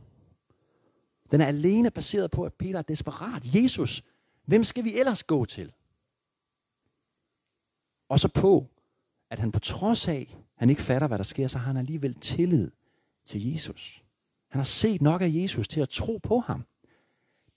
Den 1.31 1.41
er 1.41 1.45
alene 1.45 1.91
baseret 1.91 2.31
på, 2.31 2.43
at 2.43 2.53
Peter 2.53 2.79
er 2.79 2.83
desperat. 2.83 3.55
Jesus, 3.55 4.03
hvem 4.45 4.63
skal 4.63 4.83
vi 4.83 4.99
ellers 4.99 5.23
gå 5.23 5.45
til? 5.45 5.71
Og 8.09 8.19
så 8.19 8.27
på, 8.27 8.67
at 9.29 9.39
han 9.39 9.51
på 9.51 9.59
trods 9.59 10.07
af, 10.07 10.37
han 10.55 10.69
ikke 10.69 10.81
fatter, 10.81 11.07
hvad 11.07 11.17
der 11.17 11.23
sker, 11.23 11.47
så 11.47 11.57
har 11.57 11.65
han 11.65 11.77
alligevel 11.77 12.13
tillid 12.13 12.71
til 13.25 13.51
Jesus. 13.51 14.03
Han 14.49 14.59
har 14.59 14.63
set 14.63 15.01
nok 15.01 15.21
af 15.21 15.29
Jesus 15.33 15.67
til 15.67 15.81
at 15.81 15.89
tro 15.89 16.19
på 16.23 16.39
ham. 16.39 16.65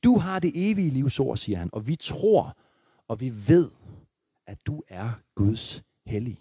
Du 0.04 0.18
har 0.18 0.38
det 0.38 0.52
evige 0.54 0.90
livsord, 0.90 1.36
siger 1.36 1.58
han, 1.58 1.70
og 1.72 1.86
vi 1.86 1.96
tror, 1.96 2.56
og 3.08 3.20
vi 3.20 3.32
ved, 3.48 3.70
at 4.50 4.66
du 4.66 4.82
er 4.88 5.10
Guds 5.34 5.82
hellige. 6.06 6.40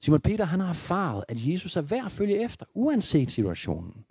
Simon 0.00 0.20
Peter 0.20 0.44
han 0.44 0.60
har 0.60 0.68
erfaret, 0.68 1.24
at 1.28 1.36
Jesus 1.46 1.76
er 1.76 1.80
værd 1.80 2.04
at 2.04 2.12
følge 2.12 2.44
efter, 2.44 2.66
uanset 2.74 3.30
situationen. 3.30 4.04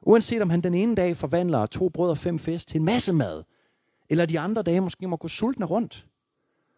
Uanset 0.00 0.42
om 0.42 0.50
han 0.50 0.60
den 0.60 0.74
ene 0.74 0.94
dag 0.94 1.16
forvandler 1.16 1.66
to 1.66 1.88
brød 1.88 2.10
og 2.10 2.18
fem 2.18 2.38
fisk 2.38 2.66
til 2.66 2.78
en 2.78 2.84
masse 2.84 3.12
mad, 3.12 3.44
eller 4.08 4.26
de 4.26 4.40
andre 4.40 4.62
dage 4.62 4.80
måske 4.80 5.08
må 5.08 5.16
gå 5.16 5.28
sultne 5.28 5.66
rundt. 5.66 6.06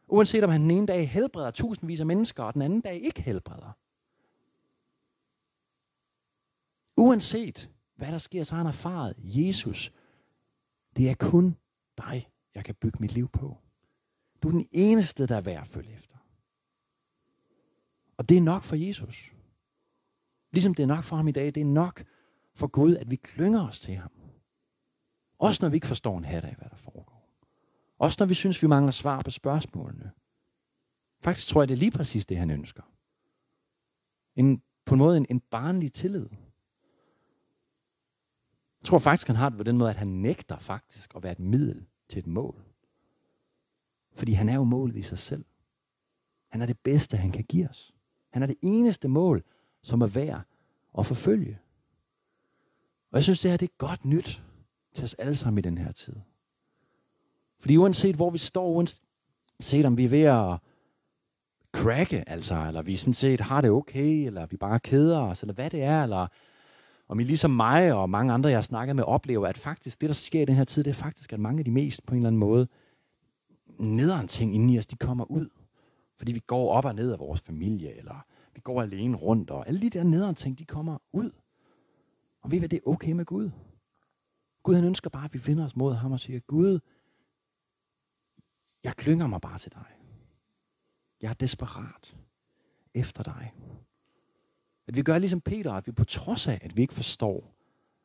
Uanset 0.09 0.45
om 0.45 0.51
han 0.51 0.61
den 0.61 0.71
ene 0.71 0.87
dag 0.87 1.11
helbreder 1.11 1.51
tusindvis 1.51 2.01
af 2.01 2.07
mennesker, 2.07 2.43
og 2.43 2.55
den 2.55 2.63
anden 2.63 2.81
dag 2.81 3.03
ikke 3.03 3.23
helbreder. 3.23 3.73
Uanset 6.97 7.71
hvad 7.97 8.13
der 8.13 8.19
sker, 8.19 8.45
så 8.45 8.55
har 8.55 8.59
han 8.59 8.67
erfaret, 8.67 9.15
Jesus, 9.19 9.93
det 10.97 11.11
er 11.11 11.15
kun 11.15 11.57
dig, 11.99 12.29
jeg 12.55 12.65
kan 12.65 12.75
bygge 12.75 12.99
mit 13.01 13.13
liv 13.13 13.29
på. 13.29 13.59
Du 14.47 14.51
er 14.51 14.53
den 14.53 14.69
eneste, 14.73 15.27
der 15.27 15.37
er 15.37 15.41
værd 15.41 15.61
at 15.61 15.67
følge 15.67 15.93
efter. 15.93 16.17
Og 18.17 18.29
det 18.29 18.37
er 18.37 18.41
nok 18.41 18.65
for 18.65 18.77
Jesus. 18.77 19.33
Ligesom 20.53 20.75
det 20.75 20.83
er 20.83 20.87
nok 20.87 21.05
for 21.05 21.17
ham 21.17 21.29
i 21.29 21.33
dag, 21.33 21.47
det 21.47 21.61
er 21.61 21.65
nok 21.65 22.05
for 22.55 22.67
Gud, 22.67 22.97
at 22.97 23.11
vi 23.11 23.17
klynger 23.17 23.69
os 23.69 23.81
til 23.81 23.95
ham. 23.95 24.11
Også 25.39 25.65
når 25.65 25.69
vi 25.69 25.77
ikke 25.77 25.87
forstår 25.87 26.19
en 26.19 26.25
hat 26.25 26.45
af, 26.45 26.55
hvad 26.55 26.69
der 26.71 26.77
foregår. 26.77 27.29
Også 27.99 28.17
når 28.21 28.27
vi 28.27 28.35
synes, 28.35 28.63
vi 28.63 28.67
mangler 28.67 28.91
svar 28.91 29.23
på 29.23 29.31
spørgsmålene. 29.31 30.13
Faktisk 31.21 31.49
tror 31.49 31.63
jeg, 31.63 31.69
det 31.69 31.75
er 31.75 31.79
lige 31.79 31.91
præcis 31.91 32.27
det, 32.27 32.37
han 32.37 32.51
ønsker. 32.51 32.83
En, 34.37 34.63
på 34.85 34.95
en 34.95 34.99
måde 34.99 35.17
en, 35.17 35.27
en 35.31 35.41
barnlig 35.41 35.93
tillid. 35.93 36.29
Jeg 38.81 38.87
tror 38.87 38.99
faktisk, 38.99 39.27
han 39.27 39.37
har 39.37 39.49
det 39.49 39.59
på 39.59 39.65
den 39.65 39.79
måde, 39.79 39.91
at 39.91 39.97
han 39.97 40.09
nægter 40.09 40.59
faktisk 40.59 41.15
at 41.17 41.23
være 41.23 41.33
et 41.33 41.41
middel 41.41 41.87
til 42.09 42.19
et 42.19 42.27
mål. 42.27 42.66
Fordi 44.17 44.33
han 44.33 44.49
er 44.49 44.55
jo 44.55 44.65
målet 44.65 44.97
i 44.97 45.03
sig 45.03 45.19
selv. 45.19 45.45
Han 46.49 46.63
er 46.63 46.67
det 46.67 46.79
bedste, 46.79 47.17
han 47.17 47.33
kan 47.33 47.45
give 47.45 47.69
os. 47.69 47.95
Han 48.33 48.43
er 48.43 48.47
det 48.47 48.57
eneste 48.63 49.09
mål, 49.09 49.43
som 49.83 50.01
er 50.01 50.07
værd 50.07 50.43
at 50.99 51.07
forfølge. 51.07 51.59
Og 53.11 53.17
jeg 53.17 53.25
synes, 53.25 53.41
det 53.41 53.51
her 53.51 53.59
det 53.59 53.69
er 53.69 53.77
godt 53.79 54.05
nyt 54.05 54.43
til 54.95 55.05
os 55.05 55.15
alle 55.15 55.37
sammen 55.37 55.59
i 55.59 55.63
den 55.63 55.79
her 55.79 55.93
tid. 55.93 56.15
Fordi 57.59 57.77
uanset 57.77 58.17
hvor 58.17 58.31
vi 58.31 58.39
står, 58.39 58.69
uanset 58.69 59.85
om 59.85 59.99
vi 59.99 60.05
er 60.05 60.09
ved 60.09 60.23
at 60.23 60.59
cracke, 61.73 62.29
altså, 62.29 62.65
eller 62.67 62.83
vi 62.83 62.97
sådan 62.97 63.15
set 63.15 63.41
har 63.41 63.61
det 63.61 63.71
okay, 63.71 64.27
eller 64.27 64.47
vi 64.47 64.57
bare 64.57 64.81
keder 64.81 65.19
os, 65.19 65.43
eller 65.43 65.55
hvad 65.55 65.71
det 65.71 65.83
er, 65.83 66.03
eller 66.03 66.27
om 67.09 67.21
I 67.21 67.25
ligesom 67.25 67.51
mig 67.51 67.95
og 67.95 68.11
mange 68.11 68.33
andre, 68.33 68.51
jeg 68.51 68.57
har 68.57 68.63
snakket 68.63 68.97
med, 68.97 69.05
oplever, 69.05 69.47
at 69.47 69.59
faktisk 69.59 70.01
det, 70.01 70.09
der 70.09 70.15
sker 70.15 70.43
i 70.43 70.45
den 70.45 70.55
her 70.55 70.65
tid, 70.65 70.85
det 70.85 70.91
er 70.91 70.95
faktisk, 70.95 71.33
at 71.33 71.41
mange 71.41 71.59
af 71.59 71.65
de 71.65 71.71
mest 71.71 72.07
på 72.07 72.15
en 72.15 72.19
eller 72.19 72.29
anden 72.29 72.39
måde 72.39 72.69
nederen 73.79 74.29
ting 74.29 74.55
inden 74.55 74.71
i 74.71 74.79
os, 74.79 74.87
de 74.87 74.97
kommer 74.97 75.25
ud. 75.31 75.49
Fordi 76.17 76.33
vi 76.33 76.41
går 76.47 76.73
op 76.73 76.85
og 76.85 76.95
ned 76.95 77.13
af 77.13 77.19
vores 77.19 77.41
familie, 77.41 77.97
eller 77.97 78.27
vi 78.55 78.61
går 78.61 78.83
alene 78.83 79.17
rundt, 79.17 79.51
og 79.51 79.69
alle 79.69 79.81
de 79.81 79.91
der 79.91 80.03
nederen 80.03 80.35
ting, 80.35 80.59
de 80.59 80.65
kommer 80.65 80.99
ud. 81.13 81.31
Og 82.41 82.51
ved 82.51 82.57
I 82.57 82.59
hvad, 82.59 82.69
det 82.69 82.77
er 82.77 82.91
okay 82.91 83.13
med 83.13 83.25
Gud. 83.25 83.51
Gud 84.63 84.75
han 84.75 84.85
ønsker 84.85 85.11
bare, 85.11 85.25
at 85.25 85.35
vi 85.35 85.47
vender 85.47 85.65
os 85.65 85.77
mod 85.77 85.95
ham 85.95 86.13
og 86.13 86.21
siger, 86.21 86.41
Gud, 86.41 86.81
jeg 88.85 88.97
klynger 88.97 89.27
mig 89.27 89.41
bare 89.41 89.59
til 89.59 89.73
dig. 89.73 89.87
Jeg 91.21 91.29
er 91.29 91.35
desperat 91.35 92.17
efter 92.95 93.23
dig. 93.23 93.55
At 94.87 94.97
vi 94.97 95.03
gør 95.03 95.19
ligesom 95.19 95.41
Peter, 95.41 95.73
at 95.73 95.87
vi 95.87 95.93
på 95.93 96.05
trods 96.05 96.49
af, 96.49 96.59
at 96.63 96.77
vi 96.77 96.83
ikke 96.83 96.95
forstår, 96.95 97.55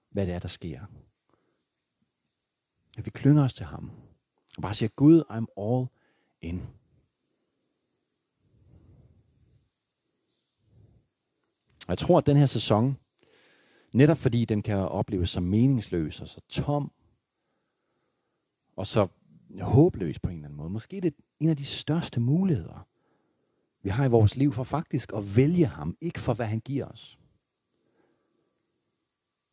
hvad 0.10 0.28
det 0.28 0.34
er, 0.34 0.40
der 0.40 0.48
sker, 0.48 0.86
at 2.98 3.06
vi 3.06 3.10
klynger 3.10 3.44
os 3.44 3.54
til 3.54 3.66
ham. 3.66 3.92
Og 4.62 4.64
bare 4.64 4.76
siger, 4.76 4.90
Gud, 4.90 5.24
I'm 5.30 5.62
all 5.62 5.88
in. 6.42 6.62
Og 11.88 11.90
jeg 11.90 11.98
tror, 11.98 12.18
at 12.18 12.26
den 12.26 12.38
her 12.38 12.46
sæson, 12.46 12.98
netop 13.92 14.18
fordi 14.18 14.46
den 14.46 14.62
kan 14.62 14.78
opleves 14.78 15.30
som 15.30 15.44
meningsløs 15.44 16.22
og 16.22 16.28
så 16.28 16.42
tom, 16.50 16.92
og 18.76 18.88
så 18.88 19.08
håbløs 19.62 20.20
på 20.20 20.30
en 20.30 20.36
eller 20.36 20.48
anden 20.48 20.58
måde. 20.58 20.70
Måske 20.70 20.98
er 20.98 21.02
det 21.02 21.16
en 21.40 21.50
af 21.50 21.58
de 21.58 21.66
største 21.66 22.20
muligheder, 22.20 22.88
vi 23.82 23.90
har 23.90 24.06
i 24.06 24.10
vores 24.10 24.38
liv 24.38 24.54
for 24.54 24.64
faktisk 24.64 25.14
at 25.14 25.36
vælge 25.36 25.66
ham, 25.66 25.98
ikke 26.02 26.20
for 26.20 26.34
hvad 26.34 26.46
han 26.46 26.60
giver 26.60 26.86
os, 26.86 27.20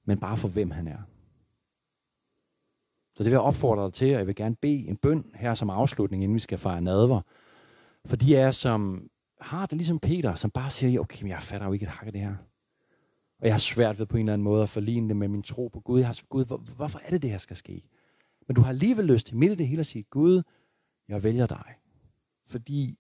men 0.04 0.20
bare 0.20 0.36
for 0.36 0.48
hvem 0.48 0.70
han 0.70 0.88
er. 0.88 1.02
Så 3.18 3.24
det 3.24 3.30
vil 3.30 3.34
jeg 3.36 3.40
opfordre 3.40 3.84
dig 3.84 3.92
til, 3.92 4.12
og 4.12 4.18
jeg 4.18 4.26
vil 4.26 4.34
gerne 4.34 4.56
bede 4.56 4.88
en 4.88 4.96
bøn 4.96 5.24
her 5.34 5.54
som 5.54 5.70
afslutning, 5.70 6.22
inden 6.22 6.34
vi 6.34 6.40
skal 6.40 6.58
fejre 6.58 6.80
nadver. 6.80 7.20
For 8.06 8.16
de 8.16 8.36
er 8.36 8.50
som 8.50 9.10
har 9.40 9.66
det 9.66 9.76
ligesom 9.76 9.98
Peter, 9.98 10.34
som 10.34 10.50
bare 10.50 10.70
siger, 10.70 11.00
okay, 11.00 11.22
men 11.22 11.30
jeg 11.30 11.42
fatter 11.42 11.66
jo 11.66 11.72
ikke 11.72 11.82
et 11.82 11.88
hak 11.88 12.06
af 12.06 12.12
det 12.12 12.20
her. 12.20 12.34
Og 13.40 13.46
jeg 13.46 13.52
har 13.52 13.58
svært 13.58 13.98
ved 13.98 14.06
på 14.06 14.16
en 14.16 14.20
eller 14.20 14.32
anden 14.32 14.44
måde 14.44 14.62
at 14.62 14.68
forligne 14.68 15.08
det 15.08 15.16
med 15.16 15.28
min 15.28 15.42
tro 15.42 15.68
på 15.68 15.80
Gud. 15.80 15.98
Jeg 15.98 16.08
har, 16.08 16.20
Gud, 16.28 16.44
hvor, 16.44 16.56
hvorfor 16.56 17.00
er 17.04 17.10
det, 17.10 17.22
det 17.22 17.30
her 17.30 17.38
skal 17.38 17.56
ske? 17.56 17.82
Men 18.46 18.54
du 18.54 18.60
har 18.60 18.68
alligevel 18.68 19.04
lyst 19.04 19.26
til 19.26 19.36
midt 19.36 19.52
i 19.52 19.54
det 19.54 19.68
hele 19.68 19.80
at 19.80 19.86
sige, 19.86 20.02
Gud, 20.02 20.42
jeg 21.08 21.22
vælger 21.22 21.46
dig. 21.46 21.74
Fordi, 22.46 22.98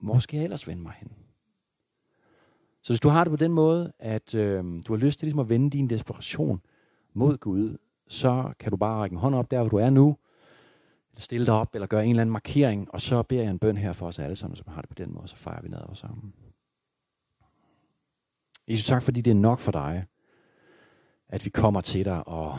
hvor 0.00 0.18
skal 0.18 0.36
jeg 0.36 0.44
ellers 0.44 0.68
vende 0.68 0.82
mig 0.82 0.92
hen? 0.96 1.12
Så 2.82 2.92
hvis 2.92 3.00
du 3.00 3.08
har 3.08 3.24
det 3.24 3.30
på 3.30 3.36
den 3.36 3.52
måde, 3.52 3.92
at 3.98 4.34
øh, 4.34 4.64
du 4.86 4.92
har 4.92 4.96
lyst 4.96 5.18
til 5.18 5.26
ligesom 5.26 5.40
at 5.40 5.48
vende 5.48 5.70
din 5.70 5.90
desperation 5.90 6.60
mod 7.14 7.38
Gud, 7.38 7.76
så 8.12 8.52
kan 8.58 8.70
du 8.70 8.76
bare 8.76 9.00
række 9.00 9.14
en 9.14 9.20
hånd 9.20 9.34
op 9.34 9.50
der, 9.50 9.60
hvor 9.60 9.68
du 9.68 9.76
er 9.76 9.90
nu, 9.90 10.16
eller 11.10 11.20
stille 11.20 11.46
dig 11.46 11.54
op, 11.54 11.74
eller 11.74 11.86
gøre 11.86 12.04
en 12.04 12.10
eller 12.10 12.20
anden 12.20 12.32
markering, 12.32 12.94
og 12.94 13.00
så 13.00 13.22
beder 13.22 13.42
jeg 13.42 13.50
en 13.50 13.58
bøn 13.58 13.76
her 13.76 13.92
for 13.92 14.06
os 14.06 14.18
alle 14.18 14.36
sammen, 14.36 14.56
som 14.56 14.66
har 14.68 14.80
det 14.80 14.88
på 14.88 14.94
den 14.94 15.14
måde, 15.14 15.28
så 15.28 15.36
fejrer 15.36 15.62
vi 15.62 15.68
nadver 15.68 15.94
sammen. 15.94 16.34
Jesus, 18.68 18.86
tak 18.86 19.02
fordi 19.02 19.20
det 19.20 19.30
er 19.30 19.34
nok 19.34 19.58
for 19.58 19.72
dig, 19.72 20.06
at 21.28 21.44
vi 21.44 21.50
kommer 21.50 21.80
til 21.80 22.04
dig 22.04 22.28
og 22.28 22.58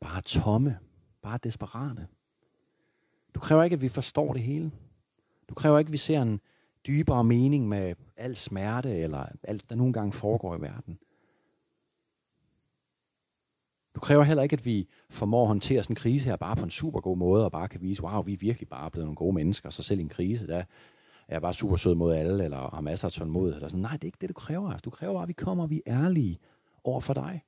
bare 0.00 0.22
tomme, 0.22 0.78
bare 1.22 1.38
desperate. 1.42 2.06
Du 3.34 3.40
kræver 3.40 3.62
ikke, 3.62 3.74
at 3.74 3.82
vi 3.82 3.88
forstår 3.88 4.32
det 4.32 4.42
hele. 4.42 4.70
Du 5.48 5.54
kræver 5.54 5.78
ikke, 5.78 5.88
at 5.88 5.92
vi 5.92 5.96
ser 5.96 6.22
en 6.22 6.40
dybere 6.86 7.24
mening 7.24 7.68
med 7.68 7.94
al 8.16 8.36
smerte 8.36 8.96
eller 8.96 9.26
alt, 9.42 9.70
der 9.70 9.76
nogle 9.76 9.92
gange 9.92 10.12
foregår 10.12 10.56
i 10.56 10.60
verden. 10.60 10.98
Du 14.00 14.04
kræver 14.04 14.22
heller 14.22 14.42
ikke, 14.42 14.54
at 14.54 14.66
vi 14.66 14.88
formår 15.10 15.42
at 15.42 15.48
håndtere 15.48 15.82
sådan 15.82 15.92
en 15.92 15.96
krise 15.96 16.28
her 16.28 16.36
bare 16.36 16.56
på 16.56 16.64
en 16.64 16.70
super 16.70 17.00
god 17.00 17.16
måde, 17.16 17.44
og 17.44 17.52
bare 17.52 17.68
kan 17.68 17.82
vise, 17.82 18.02
wow, 18.02 18.22
vi 18.22 18.32
er 18.32 18.36
virkelig 18.36 18.68
bare 18.68 18.90
blevet 18.90 19.06
nogle 19.06 19.16
gode 19.16 19.34
mennesker, 19.34 19.70
så 19.70 19.82
selv 19.82 20.00
i 20.00 20.02
en 20.02 20.08
krise, 20.08 20.46
der 20.46 20.56
er 20.56 20.64
jeg 21.28 21.42
bare 21.42 21.54
super 21.54 21.76
sød 21.76 21.94
mod 21.94 22.14
alle, 22.14 22.44
eller 22.44 22.74
har 22.74 22.80
masser 22.80 23.08
af 23.08 23.12
tålmodighed. 23.12 23.54
Eller 23.54 23.68
sådan. 23.68 23.82
Nej, 23.82 23.92
det 23.92 24.04
er 24.04 24.06
ikke 24.06 24.18
det, 24.20 24.28
du 24.28 24.34
kræver. 24.34 24.70
Altså. 24.70 24.82
Du 24.84 24.90
kræver, 24.90 25.20
at 25.20 25.28
vi 25.28 25.32
kommer, 25.32 25.64
og 25.64 25.70
vi 25.70 25.82
er 25.86 26.04
ærlige 26.04 26.38
over 26.84 27.00
for 27.00 27.14
dig. 27.14 27.42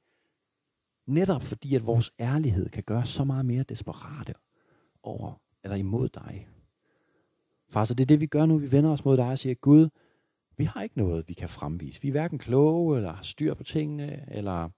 Netop 1.07 1.43
fordi, 1.43 1.75
at 1.75 1.87
vores 1.87 2.13
ærlighed 2.21 2.69
kan 2.69 2.83
gøre 2.83 3.05
så 3.05 3.25
meget 3.25 3.47
mere 3.47 3.63
desperate 3.63 4.35
over 5.03 5.41
eller 5.65 5.77
imod 5.77 6.09
dig. 6.09 6.49
Far, 7.69 7.85
så 7.85 7.95
det 7.95 8.05
er 8.05 8.07
det, 8.07 8.21
vi 8.21 8.27
gør 8.27 8.47
nu. 8.47 8.59
Vi 8.59 8.73
vender 8.73 8.91
os 8.91 9.05
mod 9.05 9.17
dig 9.17 9.29
og 9.29 9.39
siger, 9.39 9.55
Gud, 9.55 9.89
vi 10.57 10.65
har 10.65 10.83
ikke 10.83 10.99
noget, 10.99 11.29
vi 11.29 11.35
kan 11.35 11.49
fremvise. 11.49 12.03
Vi 12.03 12.09
er 12.09 12.13
hverken 12.13 12.39
kloge, 12.39 12.97
eller 12.97 13.13
har 13.13 13.23
styr 13.23 13.55
på 13.55 13.63
tingene, 13.63 14.35
eller... 14.37 14.69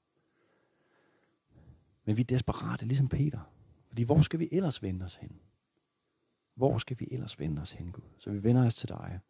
Men 2.04 2.16
vi 2.16 2.22
er 2.22 2.26
desperate, 2.26 2.86
ligesom 2.86 3.08
Peter. 3.08 3.40
Fordi 3.88 4.02
hvor 4.02 4.20
skal 4.20 4.40
vi 4.40 4.48
ellers 4.52 4.82
vende 4.82 5.04
os 5.04 5.14
hen? 5.14 5.40
Hvor 6.54 6.78
skal 6.78 7.00
vi 7.00 7.08
ellers 7.10 7.40
vende 7.40 7.62
os 7.62 7.72
hen, 7.72 7.92
Gud? 7.92 8.02
Så 8.18 8.30
vi 8.30 8.44
vender 8.44 8.66
os 8.66 8.74
til 8.74 8.88
dig. 8.88 9.20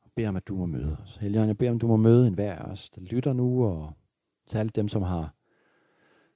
Og 0.00 0.10
beder 0.14 0.28
om, 0.28 0.36
at 0.36 0.48
du 0.48 0.56
må 0.56 0.66
møde 0.66 0.96
os. 1.02 1.16
Helligånd, 1.16 1.46
jeg 1.46 1.58
beder 1.58 1.70
om, 1.70 1.78
du 1.78 1.86
må 1.86 1.96
møde 1.96 2.26
enhver 2.26 2.54
af 2.54 2.70
os, 2.70 2.90
der 2.90 3.00
lytter 3.00 3.32
nu, 3.32 3.64
og 3.64 3.92
til 4.46 4.58
alle 4.58 4.70
dem, 4.70 4.88
som 4.88 5.02
har 5.02 5.34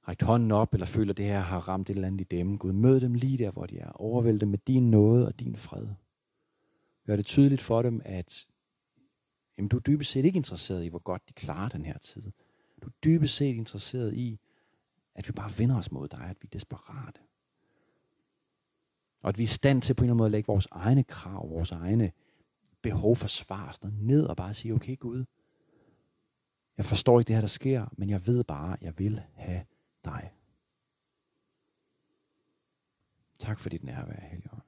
rækt 0.08 0.22
hånden 0.22 0.50
op, 0.50 0.72
eller 0.74 0.86
føler, 0.86 1.12
at 1.12 1.16
det 1.16 1.24
her 1.24 1.40
har 1.40 1.68
ramt 1.68 1.90
et 1.90 1.94
eller 1.94 2.06
andet 2.06 2.20
i 2.20 2.36
dem. 2.36 2.58
Gud, 2.58 2.72
mød 2.72 3.00
dem 3.00 3.14
lige 3.14 3.38
der, 3.38 3.50
hvor 3.50 3.66
de 3.66 3.78
er. 3.78 3.90
Overvæld 3.90 4.40
dem 4.40 4.48
med 4.48 4.58
din 4.58 4.90
nåde 4.90 5.26
og 5.26 5.40
din 5.40 5.56
fred. 5.56 5.88
Gør 7.06 7.16
det 7.16 7.26
tydeligt 7.26 7.62
for 7.62 7.82
dem, 7.82 8.02
at 8.04 8.46
jamen, 9.58 9.68
du 9.68 9.76
er 9.76 9.80
dybest 9.80 10.10
set 10.10 10.24
ikke 10.24 10.36
interesseret 10.36 10.84
i, 10.84 10.88
hvor 10.88 10.98
godt 10.98 11.28
de 11.28 11.32
klarer 11.32 11.68
den 11.68 11.84
her 11.84 11.98
tid. 11.98 12.22
Du 12.82 12.86
er 12.86 12.92
dybest 13.04 13.36
set 13.36 13.54
interesseret 13.54 14.14
i, 14.14 14.40
at 15.16 15.28
vi 15.28 15.32
bare 15.32 15.58
vender 15.58 15.78
os 15.78 15.92
mod 15.92 16.08
dig, 16.08 16.20
at 16.20 16.36
vi 16.42 16.46
er 16.46 16.50
desperate. 16.50 17.20
Og 19.20 19.28
at 19.28 19.38
vi 19.38 19.42
er 19.42 19.44
i 19.44 19.46
stand 19.46 19.82
til 19.82 19.94
på 19.94 20.04
en 20.04 20.04
eller 20.04 20.12
anden 20.12 20.18
måde 20.18 20.26
at 20.26 20.32
lægge 20.32 20.46
vores 20.46 20.68
egne 20.70 21.04
krav, 21.04 21.50
vores 21.50 21.70
egne 21.70 22.12
behov 22.82 23.16
for 23.16 23.28
svar 23.28 23.78
ned 23.82 24.26
og 24.26 24.36
bare 24.36 24.54
sige, 24.54 24.74
okay 24.74 24.98
Gud, 24.98 25.24
jeg 26.76 26.84
forstår 26.84 27.18
ikke 27.18 27.28
det 27.28 27.36
her, 27.36 27.40
der 27.40 27.48
sker, 27.48 27.86
men 27.92 28.10
jeg 28.10 28.26
ved 28.26 28.44
bare, 28.44 28.72
at 28.72 28.82
jeg 28.82 28.98
vil 28.98 29.22
have 29.34 29.64
dig. 30.04 30.32
Tak 33.38 33.60
for 33.60 33.68
dit 33.68 33.84
nærvær, 33.84 34.20
Helligånd. 34.20 34.65